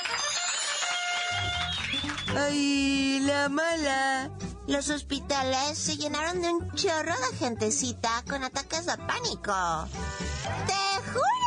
¡Ay, 2.35 3.19
la 3.21 3.47
mala! 3.47 4.29
Los 4.67 4.89
hospitales 4.89 5.77
se 5.77 5.95
llenaron 5.95 6.41
de 6.41 6.49
un 6.49 6.71
chorro 6.75 7.15
de 7.15 7.37
gentecita 7.37 8.23
con 8.27 8.43
ataques 8.43 8.87
de 8.87 8.97
pánico. 8.97 9.87
¡Te 10.67 11.11
juro! 11.13 11.40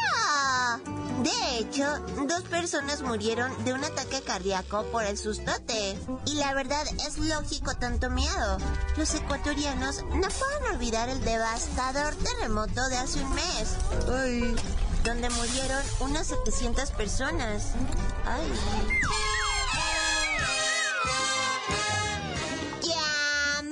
De 1.23 1.59
hecho, 1.59 1.87
dos 2.27 2.43
personas 2.43 3.01
murieron 3.01 3.65
de 3.65 3.73
un 3.73 3.83
ataque 3.83 4.21
cardíaco 4.23 4.85
por 4.93 5.05
el 5.05 5.17
sustote. 5.17 5.97
Y 6.27 6.35
la 6.35 6.53
verdad 6.53 6.85
es 7.07 7.19
lógico 7.19 7.75
tanto 7.77 8.11
miedo. 8.11 8.59
Los 8.97 9.15
ecuatorianos 9.15 10.03
no 10.03 10.29
pueden 10.29 10.75
olvidar 10.75 11.09
el 11.09 11.25
devastador 11.25 12.15
terremoto 12.17 12.89
de 12.89 12.97
hace 12.99 13.23
un 13.23 13.35
mes. 13.35 13.77
Ay, 14.13 14.57
donde 15.05 15.31
murieron 15.31 15.83
unas 16.01 16.27
700 16.27 16.91
personas. 16.91 17.73
Ay. 18.27 18.53
Ya 22.83 23.65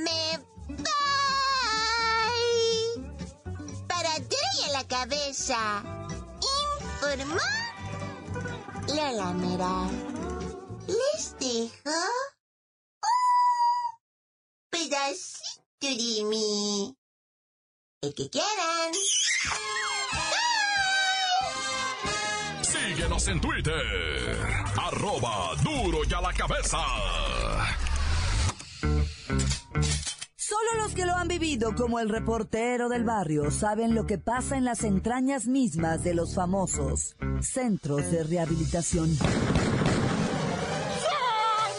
y 8.86 8.94
la 8.94 9.32
Mera. 9.32 9.88
Les 10.86 11.36
dejo 11.38 11.90
un 13.02 14.00
pedacito 14.70 15.88
de 15.88 16.24
mí. 16.24 16.96
El 18.02 18.14
que 18.14 18.30
quieran. 18.30 18.92
Síguenos 22.62 23.28
en 23.28 23.40
Twitter. 23.40 24.64
Arroba 24.76 25.54
duro 25.62 25.98
y 26.08 26.14
a 26.14 26.20
la 26.20 26.32
cabeza. 26.32 26.78
Solo 30.62 30.82
los 30.82 30.94
que 30.94 31.06
lo 31.06 31.16
han 31.16 31.28
vivido 31.28 31.74
como 31.74 31.98
el 31.98 32.08
reportero 32.08 32.88
del 32.88 33.04
barrio 33.04 33.50
saben 33.50 33.94
lo 33.94 34.06
que 34.06 34.18
pasa 34.18 34.56
en 34.56 34.64
las 34.64 34.84
entrañas 34.84 35.46
mismas 35.46 36.04
de 36.04 36.14
los 36.14 36.34
famosos 36.34 37.16
centros 37.40 38.10
de 38.12 38.22
rehabilitación. 38.22 39.10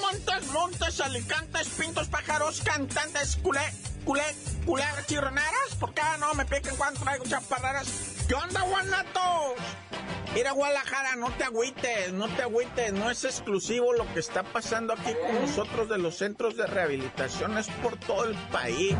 Montes, 0.02 0.52
montes, 0.52 1.00
alicantes, 1.00 1.68
pintos, 1.80 2.08
pájaros, 2.10 2.62
cantantes, 2.62 3.38
culé, 3.38 3.62
culé, 4.04 4.24
culé, 4.66 4.84
chirroneras. 5.08 5.76
¿Por 5.80 5.94
qué 5.94 6.02
no 6.20 6.34
me 6.34 6.46
piquen 6.46 6.76
cuando 6.76 7.00
traigo 7.00 7.24
chaparreras? 7.24 7.88
¿Qué 8.28 8.36
onda, 8.36 8.62
guanatos? 8.64 9.54
Mira, 10.34 10.52
Guadalajara, 10.52 11.16
no 11.16 11.32
te 11.32 11.44
agüites, 11.44 12.12
no 12.12 12.28
te 12.28 12.42
agüites, 12.42 12.92
no 12.92 13.12
es 13.12 13.24
exclusivo 13.24 13.94
lo 13.94 14.12
que 14.14 14.20
está 14.20 14.42
pasando 14.42 14.94
aquí 14.94 15.12
con 15.22 15.42
nosotros 15.42 15.90
de 15.90 16.00
los 16.00 16.18
centros 16.18 16.58
de 16.58 16.66
rehabilitación, 16.66 17.56
es 17.58 17.68
por 17.84 17.98
todo 17.98 18.26
el 18.26 18.36
país. 18.52 18.96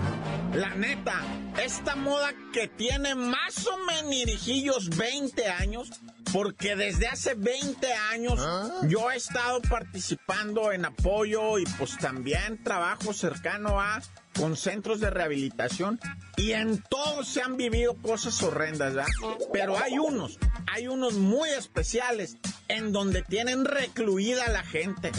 La 0.54 0.76
neta, 0.76 1.20
esta 1.60 1.96
moda 1.96 2.34
que 2.54 2.68
tiene 2.68 3.16
más 3.16 3.66
o 3.66 3.78
menos 3.78 4.90
20 4.96 5.48
años, 5.48 5.90
porque 6.32 6.76
desde 6.76 7.08
hace 7.08 7.34
20 7.34 7.94
años 8.12 8.40
yo 8.88 9.10
he 9.12 9.16
estado 9.16 9.62
participando 9.62 10.72
en 10.72 10.86
apoyo 10.86 11.58
y 11.58 11.66
pues 11.78 11.98
también 11.98 12.64
trabajo 12.64 13.14
cercano 13.14 13.80
a 13.80 14.02
con 14.38 14.56
centros 14.56 15.00
de 15.00 15.10
rehabilitación 15.10 16.00
Y 16.38 16.52
en 16.54 16.82
todos 16.90 17.28
se 17.28 17.42
han 17.42 17.58
vivido 17.58 17.96
cosas 17.96 18.42
horrendas, 18.44 18.94
¿verdad? 18.94 19.12
Pero 19.52 19.78
hay 19.78 20.00
unos, 20.00 20.40
hay 20.72 20.88
unos 20.88 21.14
muy 21.14 21.50
especiales 21.50 22.38
en 22.68 22.92
donde 22.92 23.22
tienen 23.22 23.66
recluida 23.66 24.46
a 24.46 24.50
la 24.50 24.64
gente, 24.64 25.12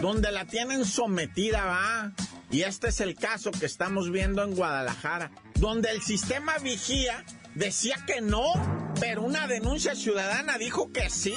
donde 0.00 0.30
la 0.32 0.44
tienen 0.44 0.84
sometida, 0.84 1.64
¿va? 1.64 2.12
Y 2.50 2.62
este 2.62 2.88
es 2.88 3.00
el 3.00 3.14
caso 3.14 3.50
que 3.50 3.66
estamos 3.66 4.10
viendo 4.10 4.42
en 4.42 4.54
Guadalajara, 4.54 5.30
donde 5.54 5.90
el 5.90 6.02
sistema 6.02 6.58
vigía 6.58 7.24
decía 7.54 7.96
que 8.06 8.20
no, 8.20 8.44
pero 9.00 9.22
una 9.22 9.46
denuncia 9.46 9.94
ciudadana 9.94 10.58
dijo 10.58 10.92
que 10.92 11.10
sí 11.10 11.34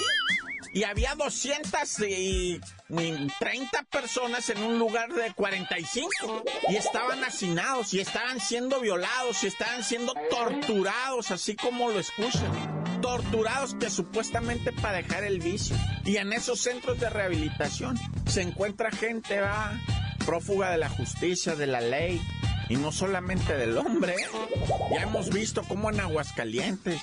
y 0.73 0.83
había 0.83 1.15
230 2.91 3.83
personas 3.83 4.50
en 4.50 4.62
un 4.62 4.77
lugar 4.77 5.13
de 5.13 5.33
45 5.33 6.43
y 6.69 6.75
estaban 6.75 7.24
hacinados 7.24 7.93
y 7.93 8.01
estaban 8.01 8.39
siendo 8.39 8.81
violados 8.81 9.43
y 9.43 9.48
estaban 9.48 9.83
siendo 9.83 10.13
torturados, 10.29 11.31
así 11.31 11.55
como 11.55 11.89
lo 11.89 12.00
escuchan. 12.00 12.51
Torturados 13.01 13.75
que 13.75 13.89
supuestamente 13.89 14.71
para 14.74 14.98
dejar 14.98 15.24
el 15.24 15.39
vicio. 15.39 15.75
Y 16.05 16.17
en 16.17 16.33
esos 16.33 16.60
centros 16.60 17.00
de 17.00 17.10
rehabilitación 17.10 17.98
se 18.27 18.41
encuentra 18.41 18.91
gente, 18.91 19.39
va, 19.39 19.74
prófuga 20.25 20.71
de 20.71 20.77
la 20.77 20.89
justicia, 20.89 21.55
de 21.55 21.67
la 21.67 21.81
ley, 21.81 22.21
y 22.71 22.77
no 22.77 22.93
solamente 22.93 23.57
del 23.57 23.77
hombre. 23.77 24.15
Ya 24.91 25.01
hemos 25.01 25.29
visto 25.29 25.61
cómo 25.63 25.89
en 25.89 25.99
Aguascalientes, 25.99 27.01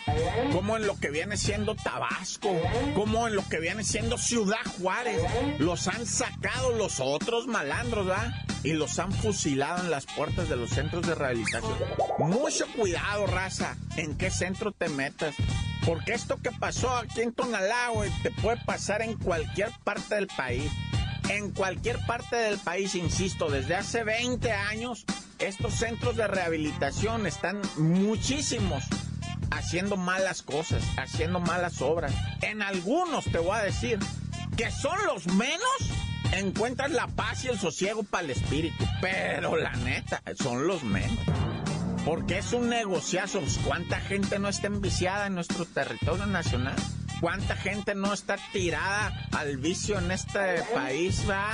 cómo 0.50 0.78
en 0.78 0.86
lo 0.86 0.98
que 0.98 1.10
viene 1.10 1.36
siendo 1.36 1.74
Tabasco, 1.74 2.58
cómo 2.94 3.28
en 3.28 3.36
lo 3.36 3.46
que 3.46 3.60
viene 3.60 3.84
siendo 3.84 4.16
Ciudad 4.16 4.64
Juárez, 4.80 5.20
los 5.58 5.86
han 5.88 6.06
sacado 6.06 6.72
los 6.72 7.00
otros 7.00 7.46
malandros. 7.46 8.08
Y 8.64 8.72
los 8.72 8.98
han 8.98 9.12
fusilado 9.12 9.84
en 9.84 9.90
las 9.90 10.06
puertas 10.06 10.48
de 10.48 10.56
los 10.56 10.70
centros 10.70 11.06
de 11.06 11.14
rehabilitación. 11.14 11.78
Mucho 12.18 12.66
cuidado, 12.76 13.26
raza, 13.26 13.76
en 13.96 14.16
qué 14.16 14.30
centro 14.30 14.72
te 14.72 14.88
metas. 14.88 15.36
Porque 15.86 16.12
esto 16.12 16.38
que 16.42 16.50
pasó 16.50 16.90
aquí 16.96 17.20
en 17.20 17.32
Tonalá, 17.32 17.90
te 18.22 18.32
puede 18.32 18.56
pasar 18.64 19.02
en 19.02 19.14
cualquier 19.14 19.70
parte 19.84 20.16
del 20.16 20.26
país. 20.26 20.70
En 21.28 21.50
cualquier 21.50 21.98
parte 22.06 22.36
del 22.36 22.58
país, 22.58 22.94
insisto, 22.94 23.50
desde 23.50 23.74
hace 23.74 24.02
20 24.02 24.50
años, 24.50 25.04
estos 25.38 25.74
centros 25.74 26.16
de 26.16 26.26
rehabilitación 26.26 27.26
están 27.26 27.60
muchísimos 27.76 28.84
haciendo 29.50 29.96
malas 29.96 30.42
cosas, 30.42 30.82
haciendo 30.96 31.38
malas 31.40 31.82
obras. 31.82 32.12
En 32.42 32.62
algunos, 32.62 33.26
te 33.26 33.38
voy 33.38 33.58
a 33.58 33.62
decir, 33.62 33.98
que 34.56 34.70
son 34.70 34.98
los 35.06 35.26
menos, 35.26 35.90
encuentran 36.32 36.94
la 36.94 37.06
paz 37.08 37.44
y 37.44 37.48
el 37.48 37.58
sosiego 37.58 38.02
para 38.02 38.24
el 38.24 38.30
espíritu. 38.30 38.84
Pero 39.00 39.56
la 39.56 39.72
neta, 39.72 40.22
son 40.42 40.66
los 40.66 40.82
menos. 40.82 41.18
Porque 42.04 42.38
es 42.38 42.52
un 42.54 42.70
negociazo. 42.70 43.42
¿Cuánta 43.66 44.00
gente 44.00 44.38
no 44.38 44.48
está 44.48 44.68
enviciada 44.68 45.26
en 45.26 45.34
nuestro 45.34 45.66
territorio 45.66 46.24
nacional? 46.24 46.76
¿Cuánta 47.20 47.56
gente 47.56 47.94
no 47.94 48.12
está 48.12 48.36
tirada 48.52 49.12
al 49.32 49.56
vicio 49.56 49.98
en 49.98 50.10
este 50.10 50.62
país, 50.72 51.24
va? 51.28 51.50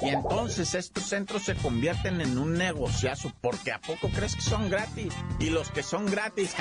Y 0.00 0.10
entonces 0.10 0.74
estos 0.74 1.04
centros 1.04 1.42
se 1.44 1.56
convierten 1.56 2.20
en 2.20 2.38
un 2.38 2.54
negociazo, 2.54 3.32
porque 3.40 3.72
¿a 3.72 3.80
poco 3.80 4.08
crees 4.10 4.36
que 4.36 4.42
son 4.42 4.70
gratis? 4.70 5.12
Y 5.40 5.50
los 5.50 5.70
que 5.70 5.82
son 5.82 6.06
gratis, 6.06 6.54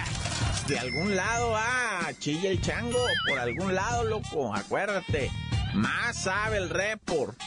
de 0.67 0.79
algún 0.79 1.15
lado, 1.15 1.53
ah, 1.55 2.09
chilla 2.19 2.49
el 2.49 2.61
chango, 2.61 2.99
por 3.27 3.39
algún 3.39 3.75
lado, 3.75 4.03
loco, 4.05 4.55
acuérdate. 4.55 5.29
Más 5.73 6.23
sabe 6.23 6.57
el 6.57 6.69
report 6.69 7.37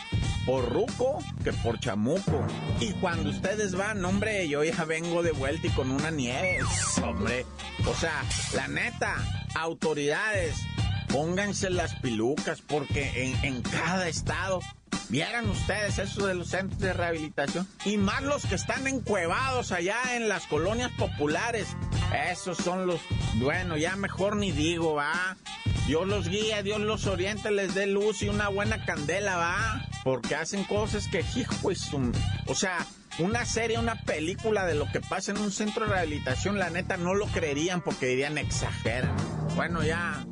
por 0.46 0.72
ruco 0.72 1.18
que 1.42 1.52
por 1.52 1.78
chamuco. 1.80 2.46
Y 2.80 2.92
cuando 2.94 3.30
ustedes 3.30 3.74
van, 3.74 4.04
hombre, 4.04 4.48
yo 4.48 4.62
ya 4.62 4.84
vengo 4.84 5.22
de 5.22 5.32
vuelta 5.32 5.66
y 5.66 5.70
con 5.70 5.90
una 5.90 6.10
nieve, 6.10 6.60
hombre. 7.02 7.46
O 7.86 7.94
sea, 7.94 8.22
la 8.54 8.68
neta, 8.68 9.16
autoridades, 9.54 10.56
pónganse 11.14 11.71
las 11.71 11.94
pilucas 11.94 12.61
porque 12.61 13.33
en, 13.44 13.62
cada 13.62 14.09
estado 14.09 14.61
Vieran 15.11 15.49
ustedes 15.49 15.99
eso 15.99 16.26
de 16.26 16.35
los 16.35 16.49
centros 16.49 16.80
de 16.80 16.92
rehabilitación. 16.92 17.68
Y 17.85 17.99
más 17.99 18.23
los 18.23 18.47
que 18.47 18.54
están 18.54 18.87
encuevados 18.87 19.71
allá 19.71 19.99
en 20.16 20.28
las 20.28 20.47
colonias 20.47 20.90
populares. 20.92 21.68
Esos 22.30 22.56
son 22.56 22.87
los, 22.87 23.00
bueno, 23.35 23.76
ya 23.76 23.97
mejor 23.97 24.37
ni 24.37 24.50
digo, 24.50 24.94
va. 24.94 25.37
Dios 25.87 26.09
los 26.09 26.29
guía, 26.29 26.62
Dios 26.62 26.81
los 26.81 27.07
oriente, 27.07 27.50
les 27.50 27.74
dé 27.74 27.87
luz 27.87 28.22
y 28.22 28.31
una 28.31 28.48
buena 28.48 28.85
candela, 28.87 29.37
va. 29.37 29.87
Porque 30.05 30.35
hacen 30.35 30.64
cosas 30.64 31.07
que, 31.07 31.22
hijo, 31.37 31.55
o 32.46 32.55
sea, 32.55 32.87
una 33.18 33.44
serie, 33.44 33.79
una 33.79 33.96
película 33.96 34.66
de 34.66 34.74
lo 34.74 34.90
que 34.90 35.00
pasa 35.00 35.33
en 35.33 35.38
un 35.38 35.53
centro 35.53 35.87
de 35.87 35.92
rehabilitación, 35.92 36.59
la 36.59 36.70
neta 36.70 36.96
no 36.96 37.14
lo 37.14 37.27
creerían 37.27 37.81
porque 37.81 38.07
dirían 38.07 38.38
exageran. 38.38 39.14
Bueno, 39.55 39.83
ya. 39.83 40.24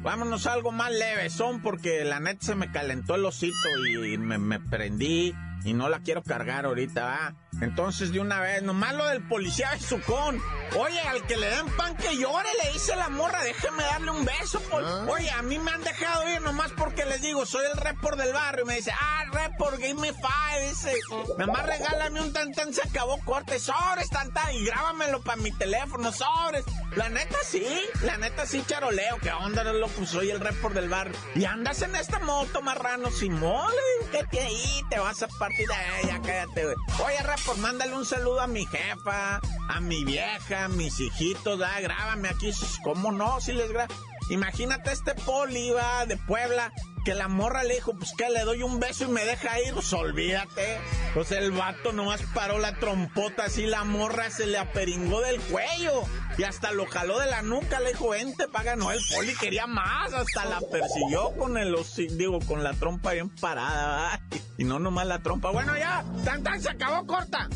Vámonos 0.00 0.46
a 0.46 0.52
algo 0.52 0.72
más 0.72 0.90
leve, 0.92 1.30
son 1.30 1.62
porque 1.62 2.04
la 2.04 2.20
neta 2.20 2.46
se 2.46 2.54
me 2.54 2.70
calentó 2.72 3.14
el 3.14 3.24
osito 3.24 3.54
y 3.86 4.18
me, 4.18 4.38
me 4.38 4.60
prendí 4.60 5.34
y 5.64 5.72
no 5.72 5.88
la 5.88 6.00
quiero 6.00 6.22
cargar 6.22 6.66
ahorita, 6.66 7.04
¿va? 7.04 7.34
Entonces, 7.60 8.12
de 8.12 8.20
una 8.20 8.40
vez, 8.40 8.62
nomás 8.62 8.94
lo 8.94 9.06
del 9.06 9.22
policía 9.22 9.70
de 9.72 9.80
Sucón. 9.80 10.40
Oye, 10.78 11.00
al 11.00 11.26
que 11.26 11.36
le 11.36 11.48
den 11.48 11.66
pan 11.76 11.96
que 11.96 12.16
llore, 12.16 12.48
le 12.64 12.72
dice 12.72 12.96
la 12.96 13.08
morra, 13.08 13.42
déjeme 13.42 13.82
darle 13.82 14.10
un 14.10 14.24
beso. 14.24 14.62
¿Ah? 14.72 15.06
Oye, 15.08 15.30
a 15.30 15.42
mí 15.42 15.58
me 15.58 15.70
han 15.70 15.82
dejado 15.82 16.28
ir 16.30 16.40
nomás 16.40 16.72
porque 16.72 17.04
les 17.04 17.20
digo, 17.20 17.44
soy 17.44 17.64
el 17.70 17.76
report 17.76 18.18
del 18.18 18.32
barrio. 18.32 18.64
Y 18.64 18.68
me 18.68 18.74
dice, 18.76 18.92
ah, 18.98 19.24
report, 19.32 19.76
give 19.78 19.94
me 19.94 20.12
five. 20.12 20.68
Dice, 20.68 20.94
nomás 21.36 21.66
regálame 21.66 22.20
un 22.20 22.32
tan 22.32 22.72
se 22.72 22.82
acabó 22.82 23.18
corte. 23.24 23.58
Sobres, 23.58 24.08
tanta, 24.10 24.52
y 24.52 24.64
grábamelo 24.64 25.22
para 25.22 25.40
mi 25.40 25.52
teléfono, 25.52 26.12
sobres. 26.12 26.64
La 26.96 27.08
neta 27.08 27.38
sí, 27.44 27.64
la 28.02 28.16
neta 28.16 28.44
sí, 28.46 28.64
charoleo. 28.66 29.18
¿Qué 29.18 29.30
onda, 29.30 29.62
loco? 29.72 30.04
Soy 30.04 30.30
el 30.30 30.40
report 30.40 30.74
del 30.74 30.88
barrio. 30.88 31.16
Y 31.36 31.44
andas 31.44 31.82
en 31.82 31.94
esta 31.94 32.18
moto, 32.18 32.62
marrano, 32.62 33.10
sin 33.12 33.38
mole. 33.38 33.76
¿Qué 34.10 34.24
te 34.28 34.40
ahí? 34.40 34.82
Te 34.90 34.98
vas 34.98 35.22
a 35.22 35.28
partir 35.28 35.68
de 35.68 35.74
ella, 36.02 36.20
cállate, 36.20 36.64
güey. 36.64 36.76
Oye, 37.04 37.22
report 37.22 37.58
mándale 37.58 37.94
un 37.94 38.04
saludo 38.04 38.40
a 38.40 38.48
mi 38.48 38.66
jefa, 38.66 39.40
a 39.68 39.80
mi 39.80 40.04
vieja, 40.04 40.64
a 40.64 40.68
mis 40.68 40.98
hijitos, 40.98 41.60
da, 41.60 41.78
grábame 41.80 42.28
aquí, 42.28 42.50
¿cómo 42.82 43.12
no? 43.12 43.40
Si 43.40 43.52
les 43.52 43.70
grabo. 43.70 43.94
Imagínate 44.30 44.92
este 44.92 45.14
poli, 45.14 45.70
va, 45.70 46.06
de 46.06 46.16
Puebla, 46.16 46.72
que 47.04 47.14
la 47.14 47.26
morra 47.26 47.64
le 47.64 47.74
dijo, 47.74 47.94
pues 47.94 48.12
que 48.16 48.30
le 48.30 48.40
doy 48.42 48.62
un 48.62 48.78
beso 48.78 49.04
y 49.04 49.08
me 49.08 49.24
deja 49.24 49.60
ir, 49.60 49.74
pues 49.74 49.92
olvídate. 49.92 50.78
Pues 51.14 51.32
el 51.32 51.50
vato 51.50 51.92
nomás 51.92 52.22
paró 52.34 52.58
la 52.58 52.74
trompota 52.76 53.44
así, 53.46 53.66
la 53.66 53.82
morra 53.82 54.30
se 54.30 54.46
le 54.46 54.58
aperingó 54.58 55.20
del 55.20 55.40
cuello 55.40 56.04
y 56.40 56.42
hasta 56.42 56.72
lo 56.72 56.86
jaló 56.86 57.18
de 57.18 57.26
la 57.26 57.42
nuca, 57.42 57.80
le 57.80 57.90
dijo, 57.90 58.08
vente, 58.08 58.48
paga, 58.48 58.74
no, 58.74 58.90
el 58.90 59.00
poli 59.14 59.34
quería 59.34 59.66
más, 59.66 60.10
hasta 60.14 60.46
la 60.46 60.58
persiguió 60.62 61.32
con 61.36 61.58
el, 61.58 61.76
digo, 62.16 62.38
con 62.46 62.64
la 62.64 62.72
trompa 62.72 63.12
bien 63.12 63.28
parada, 63.28 64.18
y 64.56 64.64
no 64.64 64.78
nomás 64.78 65.06
la 65.06 65.18
trompa. 65.18 65.50
Bueno, 65.50 65.76
ya, 65.76 66.02
tan 66.24 66.42
tan, 66.42 66.58
se 66.58 66.70
acabó 66.70 67.06
corta. 67.06 67.46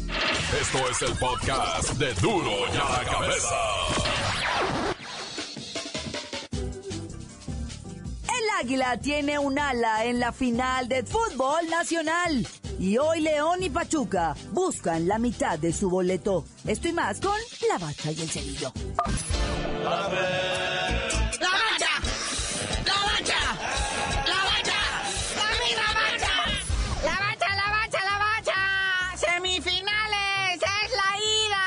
Esto 0.60 0.86
es 0.90 1.00
el 1.00 1.16
podcast 1.16 1.92
de 1.92 2.12
Duro 2.14 2.50
y 2.50 2.76
a 2.76 3.02
la 3.02 3.10
cabeza. 3.10 3.54
Águila 8.60 8.96
tiene 8.98 9.38
un 9.38 9.58
ala 9.58 10.04
en 10.04 10.20
la 10.20 10.30
final 10.30 10.88
del 10.88 11.04
fútbol 11.06 11.68
nacional. 11.70 12.46
Y 12.78 12.98
hoy 12.98 13.20
León 13.20 13.62
y 13.62 13.70
Pachuca 13.70 14.34
buscan 14.52 15.06
la 15.06 15.18
mitad 15.18 15.58
de 15.58 15.72
su 15.72 15.88
boleto. 15.88 16.44
Estoy 16.66 16.92
más 16.92 17.20
con 17.20 17.38
la 17.68 17.78
bacha 17.78 18.10
y 18.12 18.20
el 18.20 18.28
cerillo. 18.28 18.72
¡La 19.82 19.90
bacha! 19.90 20.18
¡La 21.40 22.94
bacha! 23.04 23.40
¡La 24.26 24.38
bacha! 24.44 24.80
¡La 25.76 25.88
bacha! 25.94 26.32
¡La 27.04 27.14
bacha, 27.20 27.48
la 27.54 27.68
bacha, 27.70 27.98
la 28.04 28.18
bacha! 28.18 29.16
¡Semifinales! 29.16 30.56
¡Es 30.56 30.90
la 30.92 31.10
ida! 31.46 31.64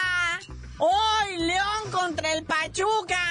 ¡Hoy 0.80 1.38
León 1.38 1.92
contra 1.92 2.34
el 2.34 2.44
Pachuca! 2.44 3.27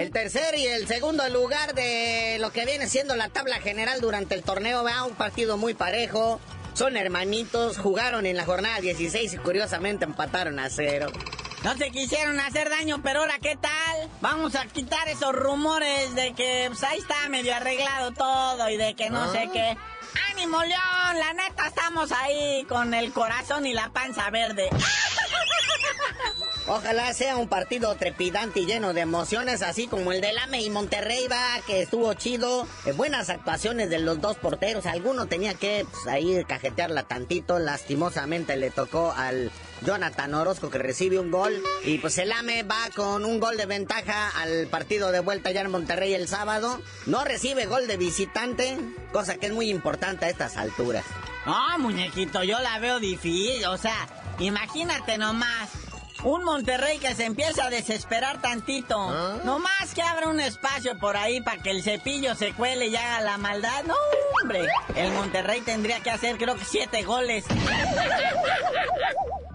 El 0.00 0.12
tercer 0.12 0.54
y 0.56 0.66
el 0.66 0.86
segundo 0.86 1.28
lugar 1.28 1.74
de 1.74 2.38
lo 2.40 2.50
que 2.52 2.64
viene 2.64 2.88
siendo 2.88 3.16
la 3.16 3.28
tabla 3.28 3.60
general 3.60 4.00
durante 4.00 4.34
el 4.34 4.42
torneo, 4.42 4.82
va 4.82 5.04
un 5.04 5.14
partido 5.14 5.58
muy 5.58 5.74
parejo. 5.74 6.40
Son 6.72 6.96
hermanitos, 6.96 7.76
jugaron 7.76 8.24
en 8.24 8.38
la 8.38 8.46
jornada 8.46 8.80
16 8.80 9.34
y 9.34 9.36
curiosamente 9.36 10.06
empataron 10.06 10.58
a 10.58 10.70
cero. 10.70 11.12
No 11.64 11.76
se 11.76 11.90
quisieron 11.90 12.40
hacer 12.40 12.70
daño, 12.70 13.02
pero 13.02 13.20
ahora 13.20 13.38
qué 13.42 13.56
tal? 13.56 14.08
Vamos 14.22 14.54
a 14.54 14.64
quitar 14.64 15.06
esos 15.08 15.34
rumores 15.34 16.14
de 16.14 16.32
que 16.32 16.64
pues, 16.68 16.82
ahí 16.82 16.98
está 16.98 17.28
medio 17.28 17.54
arreglado 17.54 18.12
todo 18.12 18.70
y 18.70 18.78
de 18.78 18.94
que 18.94 19.10
no 19.10 19.30
sé 19.30 19.48
ah. 19.48 19.50
qué. 19.52 19.76
¡Ánimo, 20.32 20.62
León! 20.62 21.18
La 21.18 21.34
neta 21.34 21.66
estamos 21.66 22.10
ahí 22.12 22.64
con 22.70 22.94
el 22.94 23.12
corazón 23.12 23.66
y 23.66 23.74
la 23.74 23.90
panza 23.90 24.30
verde. 24.30 24.70
Ojalá 26.72 27.12
sea 27.14 27.36
un 27.36 27.48
partido 27.48 27.92
trepidante 27.96 28.60
y 28.60 28.66
lleno 28.66 28.92
de 28.92 29.00
emociones, 29.00 29.60
así 29.60 29.88
como 29.88 30.12
el 30.12 30.20
del 30.20 30.38
AME 30.38 30.62
y 30.62 30.70
Monterrey 30.70 31.26
va, 31.26 31.60
que 31.66 31.82
estuvo 31.82 32.14
chido. 32.14 32.64
Eh, 32.86 32.92
buenas 32.92 33.28
actuaciones 33.28 33.90
de 33.90 33.98
los 33.98 34.20
dos 34.20 34.36
porteros. 34.36 34.86
Alguno 34.86 35.26
tenía 35.26 35.54
que 35.54 35.84
pues, 35.90 36.06
ahí 36.06 36.44
cajetearla 36.44 37.02
tantito. 37.02 37.58
Lastimosamente 37.58 38.56
le 38.56 38.70
tocó 38.70 39.12
al 39.16 39.50
Jonathan 39.82 40.32
Orozco 40.34 40.70
que 40.70 40.78
recibe 40.78 41.18
un 41.18 41.32
gol. 41.32 41.60
Y 41.84 41.98
pues 41.98 42.18
el 42.18 42.30
AME 42.30 42.62
va 42.62 42.88
con 42.94 43.24
un 43.24 43.40
gol 43.40 43.56
de 43.56 43.66
ventaja 43.66 44.28
al 44.40 44.68
partido 44.68 45.10
de 45.10 45.18
vuelta 45.18 45.50
ya 45.50 45.62
en 45.62 45.72
Monterrey 45.72 46.14
el 46.14 46.28
sábado. 46.28 46.80
No 47.06 47.24
recibe 47.24 47.66
gol 47.66 47.88
de 47.88 47.96
visitante, 47.96 48.78
cosa 49.12 49.34
que 49.38 49.46
es 49.46 49.52
muy 49.52 49.70
importante 49.70 50.26
a 50.26 50.28
estas 50.28 50.56
alturas. 50.56 51.04
No, 51.46 51.78
muñequito, 51.78 52.44
yo 52.44 52.60
la 52.60 52.78
veo 52.78 53.00
difícil. 53.00 53.64
O 53.66 53.76
sea, 53.76 54.06
imagínate 54.40 55.18
nomás. 55.18 55.70
Un 56.22 56.44
Monterrey 56.44 56.98
que 56.98 57.14
se 57.14 57.24
empieza 57.24 57.64
a 57.64 57.70
desesperar 57.70 58.42
tantito. 58.42 58.94
¿Ah? 58.98 59.38
No 59.44 59.58
más 59.58 59.94
que 59.94 60.02
abra 60.02 60.28
un 60.28 60.38
espacio 60.38 60.98
por 60.98 61.16
ahí 61.16 61.40
para 61.40 61.62
que 61.62 61.70
el 61.70 61.82
cepillo 61.82 62.34
se 62.34 62.52
cuele 62.52 62.88
y 62.88 62.96
haga 62.96 63.22
la 63.22 63.38
maldad. 63.38 63.84
No, 63.84 63.94
hombre. 64.42 64.68
El 64.96 65.12
Monterrey 65.12 65.62
tendría 65.62 66.00
que 66.00 66.10
hacer 66.10 66.36
creo 66.36 66.56
que 66.56 66.64
siete 66.64 67.02
goles. 67.04 67.44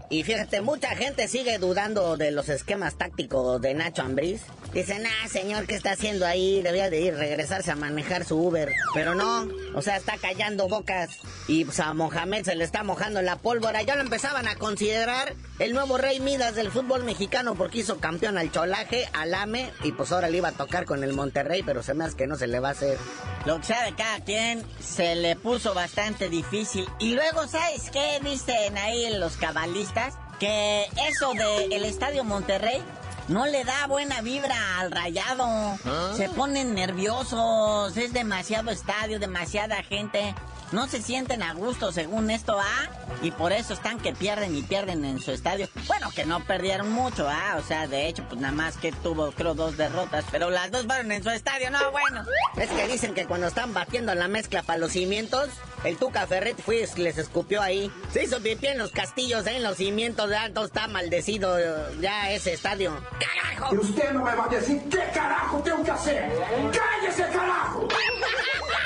Y 0.09 0.23
fíjate, 0.23 0.61
mucha 0.61 0.95
gente 0.95 1.27
sigue 1.27 1.57
dudando 1.57 2.17
de 2.17 2.31
los 2.31 2.49
esquemas 2.49 2.97
tácticos 2.97 3.61
de 3.61 3.73
Nacho 3.73 4.01
Ambriz. 4.03 4.41
Dicen, 4.73 5.03
ah, 5.05 5.27
señor, 5.29 5.67
¿qué 5.67 5.75
está 5.75 5.91
haciendo 5.91 6.25
ahí? 6.25 6.61
Debía 6.61 6.89
de 6.89 6.99
ir, 6.99 7.15
regresarse 7.15 7.71
a 7.71 7.75
manejar 7.75 8.25
su 8.25 8.37
Uber. 8.37 8.73
Pero 8.93 9.15
no, 9.15 9.47
o 9.73 9.81
sea, 9.81 9.95
está 9.97 10.17
callando 10.17 10.67
bocas. 10.67 11.17
Y 11.47 11.65
pues, 11.65 11.79
a 11.79 11.93
Mohamed 11.93 12.43
se 12.43 12.55
le 12.55 12.63
está 12.63 12.83
mojando 12.83 13.21
la 13.21 13.37
pólvora. 13.37 13.81
Ya 13.83 13.95
lo 13.95 14.01
empezaban 14.01 14.47
a 14.47 14.55
considerar 14.55 15.33
el 15.59 15.73
nuevo 15.73 15.97
rey 15.97 16.19
Midas 16.19 16.55
del 16.55 16.71
fútbol 16.71 17.03
mexicano 17.03 17.55
porque 17.55 17.79
hizo 17.79 17.99
campeón 17.99 18.37
al 18.37 18.51
Cholaje, 18.51 19.07
al 19.13 19.33
AME. 19.33 19.71
Y 19.83 19.93
pues 19.93 20.11
ahora 20.11 20.29
le 20.29 20.37
iba 20.37 20.49
a 20.49 20.53
tocar 20.53 20.85
con 20.85 21.03
el 21.03 21.13
Monterrey, 21.13 21.63
pero 21.63 21.81
se 21.81 21.93
me 21.93 22.03
hace 22.03 22.17
que 22.17 22.27
no 22.27 22.35
se 22.35 22.47
le 22.47 22.59
va 22.59 22.69
a 22.69 22.71
hacer. 22.71 22.97
Lo 23.45 23.59
que 23.59 23.67
sea 23.67 23.85
de 23.85 23.95
cada 23.95 24.19
quien, 24.21 24.63
se 24.79 25.15
le 25.15 25.35
puso 25.35 25.73
bastante 25.73 26.29
difícil. 26.29 26.85
Y 26.99 27.13
luego, 27.13 27.47
¿sabes 27.47 27.89
qué 27.91 28.19
dicen 28.23 28.77
ahí 28.77 29.09
los 29.17 29.37
cabalistas? 29.37 30.15
Que 30.39 30.85
eso 31.07 31.33
del 31.33 31.71
el 31.71 31.85
Estadio 31.85 32.25
Monterrey 32.25 32.83
no 33.27 33.45
le 33.45 33.63
da 33.63 33.87
buena 33.87 34.21
vibra 34.21 34.79
al 34.79 34.91
rayado. 34.91 35.45
¿Ah? 35.85 36.13
Se 36.15 36.29
ponen 36.29 36.73
nerviosos, 36.75 37.95
es 37.97 38.13
demasiado 38.13 38.71
estadio, 38.71 39.19
demasiada 39.19 39.81
gente 39.83 40.35
no 40.71 40.87
se 40.87 41.01
sienten 41.01 41.43
a 41.43 41.53
gusto 41.53 41.91
según 41.91 42.29
esto, 42.31 42.57
¿ah? 42.59 42.89
Y 43.21 43.31
por 43.31 43.51
eso 43.51 43.73
están 43.73 43.99
que 43.99 44.13
pierden 44.13 44.55
y 44.55 44.63
pierden 44.63 45.05
en 45.05 45.19
su 45.19 45.31
estadio. 45.31 45.67
Bueno, 45.87 46.09
que 46.13 46.25
no 46.25 46.43
perdieron 46.43 46.91
mucho, 46.91 47.27
¿ah? 47.29 47.57
O 47.57 47.63
sea, 47.63 47.87
de 47.87 48.07
hecho, 48.07 48.23
pues 48.27 48.39
nada 48.39 48.53
más 48.53 48.77
que 48.77 48.91
tuvo, 48.91 49.31
creo, 49.31 49.53
dos 49.53 49.77
derrotas, 49.77 50.25
pero 50.31 50.49
las 50.49 50.71
dos 50.71 50.85
fueron 50.85 51.11
en 51.11 51.23
su 51.23 51.29
estadio, 51.29 51.71
no, 51.71 51.91
bueno. 51.91 52.23
Es 52.57 52.69
que 52.69 52.87
dicen 52.87 53.13
que 53.13 53.25
cuando 53.25 53.47
están 53.47 53.73
batiendo 53.73 54.13
la 54.15 54.27
mezcla 54.27 54.63
para 54.63 54.79
los 54.79 54.91
cimientos, 54.91 55.49
el 55.83 55.97
Tuca 55.97 56.25
Ferret 56.27 56.59
fue 56.61 56.85
les 56.97 57.17
escupió 57.17 57.61
ahí. 57.61 57.91
Se 58.11 58.23
hizo 58.23 58.41
pipí 58.41 58.67
en 58.67 58.77
los 58.77 58.91
castillos, 58.91 59.45
¿eh? 59.47 59.57
en 59.57 59.63
los 59.63 59.77
cimientos 59.77 60.29
de 60.29 60.35
alto, 60.35 60.65
está 60.65 60.87
maldecido 60.87 61.57
ya 61.99 62.31
ese 62.31 62.53
estadio. 62.53 62.93
¡Carajo! 63.19 63.75
Y 63.75 63.77
usted 63.77 64.11
no 64.11 64.23
me 64.23 64.35
va 64.35 64.45
a 64.45 64.49
decir 64.49 64.81
qué 64.89 65.03
carajo 65.13 65.59
tengo 65.59 65.83
que 65.83 65.91
hacer. 65.91 66.31
¡Cállese, 66.71 67.23
carajo! 67.31 67.87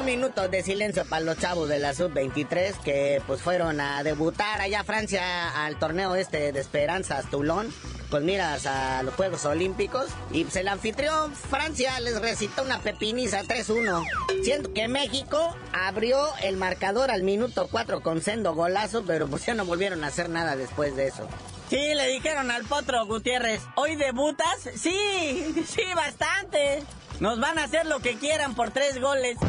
Y 0.00 0.02
bueno, 0.02 0.12
un 0.12 0.20
minuto 0.20 0.48
de 0.48 0.62
silencio 0.62 1.04
para 1.04 1.24
los 1.24 1.38
chavos 1.38 1.68
de 1.68 1.78
la 1.78 1.94
sub-23 1.94 2.78
que 2.82 3.22
pues 3.26 3.42
fueron 3.42 3.80
a 3.80 4.02
debutar 4.02 4.60
allá 4.60 4.80
a 4.80 4.84
Francia 4.84 5.64
al 5.64 5.78
torneo 5.78 6.14
este 6.14 6.52
de 6.52 6.60
Esperanza 6.60 7.22
Toulon. 7.30 7.72
Pues 8.10 8.22
miras 8.22 8.66
a 8.66 9.02
los 9.02 9.14
Juegos 9.14 9.44
Olímpicos 9.44 10.06
y 10.32 10.44
pues 10.44 10.56
el 10.56 10.68
anfitrión 10.68 11.34
Francia 11.34 11.98
les 12.00 12.20
recitó 12.20 12.62
una 12.62 12.80
pepiniza 12.80 13.42
3-1. 13.42 14.04
Siento 14.42 14.72
que 14.72 14.88
México 14.88 15.56
abrió 15.72 16.28
el 16.42 16.56
marcador 16.56 17.10
al 17.10 17.22
minuto 17.22 17.68
4 17.70 18.02
con 18.02 18.20
sendo 18.22 18.54
golazo, 18.54 19.04
pero 19.06 19.28
pues 19.28 19.46
ya 19.46 19.54
no 19.54 19.64
volvieron 19.64 20.02
a 20.04 20.08
hacer 20.08 20.28
nada 20.28 20.56
después 20.56 20.96
de 20.96 21.08
eso. 21.08 21.28
Sí, 21.70 21.94
le 21.94 22.08
dijeron 22.08 22.50
al 22.50 22.64
potro 22.64 23.06
Gutiérrez, 23.06 23.62
¿hoy 23.76 23.94
debutas? 23.94 24.58
Sí, 24.74 25.54
sí, 25.68 25.82
bastante. 25.94 26.82
Nos 27.20 27.38
van 27.38 27.60
a 27.60 27.64
hacer 27.64 27.86
lo 27.86 28.00
que 28.00 28.18
quieran 28.18 28.56
por 28.56 28.72
tres 28.72 29.00
goles. 29.00 29.38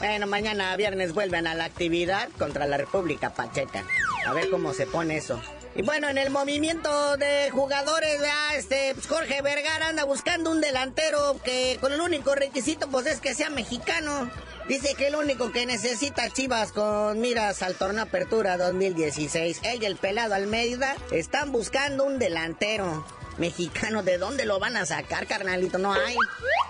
Bueno, 0.00 0.26
mañana 0.26 0.76
viernes 0.76 1.14
vuelven 1.14 1.46
a 1.46 1.54
la 1.54 1.64
actividad 1.64 2.28
contra 2.38 2.66
la 2.66 2.76
República 2.76 3.32
Pacheca. 3.32 3.84
A 4.26 4.34
ver 4.34 4.50
cómo 4.50 4.74
se 4.74 4.86
pone 4.86 5.16
eso. 5.16 5.40
Y 5.76 5.82
bueno, 5.82 6.08
en 6.08 6.18
el 6.18 6.30
movimiento 6.30 7.16
de 7.16 7.50
jugadores, 7.50 8.20
este, 8.56 8.94
pues, 8.94 9.08
Jorge 9.08 9.42
Vergara 9.42 9.88
anda 9.88 10.04
buscando 10.04 10.52
un 10.52 10.60
delantero 10.60 11.36
que 11.44 11.78
con 11.80 11.92
el 11.92 12.00
único 12.00 12.36
requisito 12.36 12.88
pues 12.88 13.06
es 13.06 13.20
que 13.20 13.34
sea 13.34 13.50
mexicano. 13.50 14.30
Dice 14.68 14.94
que 14.94 15.08
el 15.08 15.16
único 15.16 15.50
que 15.50 15.66
necesita 15.66 16.30
Chivas 16.30 16.70
con 16.70 17.20
miras 17.20 17.62
al 17.62 17.74
torneo 17.74 18.04
Apertura 18.04 18.56
2016, 18.56 19.60
él 19.64 19.82
y 19.82 19.86
el 19.86 19.96
pelado 19.96 20.34
Almeida, 20.34 20.94
están 21.10 21.50
buscando 21.50 22.04
un 22.04 22.20
delantero 22.20 23.04
mexicano, 23.36 24.04
¿de 24.04 24.16
dónde 24.16 24.46
lo 24.46 24.60
van 24.60 24.76
a 24.76 24.86
sacar, 24.86 25.26
carnalito? 25.26 25.78
No 25.78 25.92
hay. 25.92 26.16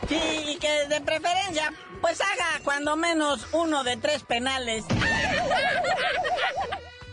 Sí, 0.09 0.19
y 0.47 0.57
que 0.57 0.87
de 0.88 1.01
preferencia, 1.03 1.73
pues 2.01 2.21
haga 2.21 2.61
cuando 2.64 2.97
menos 2.97 3.47
uno 3.53 3.85
de 3.85 3.99
tres 3.99 4.23
penales. 4.23 4.85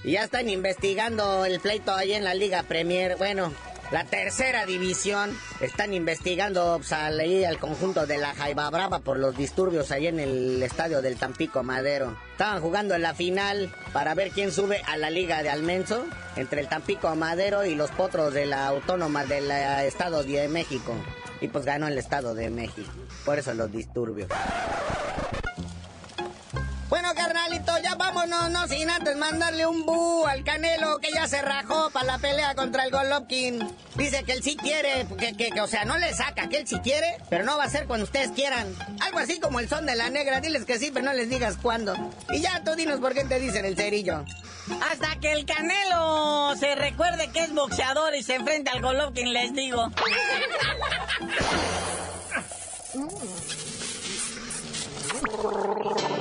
Y 0.03 0.13
ya 0.13 0.23
están 0.23 0.49
investigando 0.49 1.45
el 1.45 1.59
pleito 1.59 1.93
ahí 1.93 2.13
en 2.13 2.23
la 2.23 2.33
Liga 2.33 2.63
Premier. 2.63 3.17
Bueno, 3.17 3.51
la 3.91 4.05
tercera 4.05 4.65
división. 4.65 5.37
Están 5.59 5.93
investigando 5.93 6.77
pues, 6.77 6.91
al, 6.93 7.59
conjunto 7.59 8.07
de 8.07 8.17
la 8.17 8.33
Jaiba 8.33 8.69
Brava 8.69 8.99
por 8.99 9.19
los 9.19 9.37
disturbios 9.37 9.91
ahí 9.91 10.07
en 10.07 10.19
el 10.19 10.63
estadio 10.63 11.01
del 11.01 11.17
Tampico 11.17 11.61
Madero. 11.61 12.17
Estaban 12.31 12.61
jugando 12.61 12.95
en 12.95 13.03
la 13.03 13.13
final 13.13 13.71
para 13.93 14.15
ver 14.15 14.31
quién 14.31 14.51
sube 14.51 14.81
a 14.87 14.97
la 14.97 15.09
Liga 15.09 15.43
de 15.43 15.49
Almenso 15.49 16.05
entre 16.35 16.61
el 16.61 16.67
Tampico 16.67 17.13
Madero 17.15 17.65
y 17.65 17.75
los 17.75 17.91
potros 17.91 18.33
de 18.33 18.45
la 18.45 18.67
Autónoma 18.67 19.25
del 19.25 19.51
Estado 19.51 20.23
de 20.23 20.47
México. 20.47 20.95
Y 21.41 21.47
pues 21.47 21.65
ganó 21.65 21.87
el 21.87 21.97
Estado 21.97 22.33
de 22.33 22.49
México. 22.49 22.89
Por 23.25 23.37
eso 23.39 23.53
los 23.53 23.71
disturbios. 23.71 24.29
Ya 27.79 27.95
vámonos, 27.95 28.49
no 28.49 28.67
sin 28.67 28.89
antes 28.89 29.15
mandarle 29.15 29.65
un 29.65 29.85
bu 29.85 30.25
al 30.27 30.43
Canelo 30.43 30.99
que 30.99 31.11
ya 31.11 31.27
se 31.27 31.41
rajó 31.41 31.89
para 31.91 32.05
la 32.05 32.17
pelea 32.17 32.53
contra 32.55 32.83
el 32.83 32.91
Golovkin. 32.91 33.59
Dice 33.95 34.23
que 34.23 34.33
él 34.33 34.43
sí 34.43 34.55
quiere, 34.55 35.07
que, 35.17 35.33
que, 35.33 35.61
o 35.61 35.67
sea, 35.67 35.85
no 35.85 35.97
le 35.97 36.13
saca, 36.13 36.49
que 36.49 36.57
él 36.57 36.67
sí 36.67 36.79
quiere, 36.79 37.17
pero 37.29 37.43
no 37.43 37.57
va 37.57 37.63
a 37.63 37.69
ser 37.69 37.87
cuando 37.87 38.03
ustedes 38.03 38.31
quieran. 38.31 38.75
Algo 38.99 39.19
así 39.19 39.39
como 39.39 39.59
el 39.59 39.69
son 39.69 39.85
de 39.85 39.95
la 39.95 40.09
negra, 40.09 40.41
diles 40.41 40.65
que 40.65 40.79
sí, 40.79 40.91
pero 40.91 41.05
no 41.05 41.13
les 41.13 41.29
digas 41.29 41.57
cuándo. 41.61 41.95
Y 42.31 42.41
ya 42.41 42.63
tú 42.63 42.75
dinos 42.75 42.99
por 42.99 43.13
qué 43.13 43.23
te 43.23 43.39
dicen 43.39 43.65
el 43.65 43.75
cerillo. 43.75 44.25
Hasta 44.91 45.15
que 45.19 45.31
el 45.31 45.45
Canelo 45.45 46.55
se 46.57 46.75
recuerde 46.75 47.31
que 47.31 47.39
es 47.39 47.53
boxeador 47.53 48.15
y 48.15 48.23
se 48.23 48.35
enfrenta 48.35 48.71
al 48.71 48.81
Golovkin, 48.81 49.33
les 49.33 49.53
digo. 49.53 49.91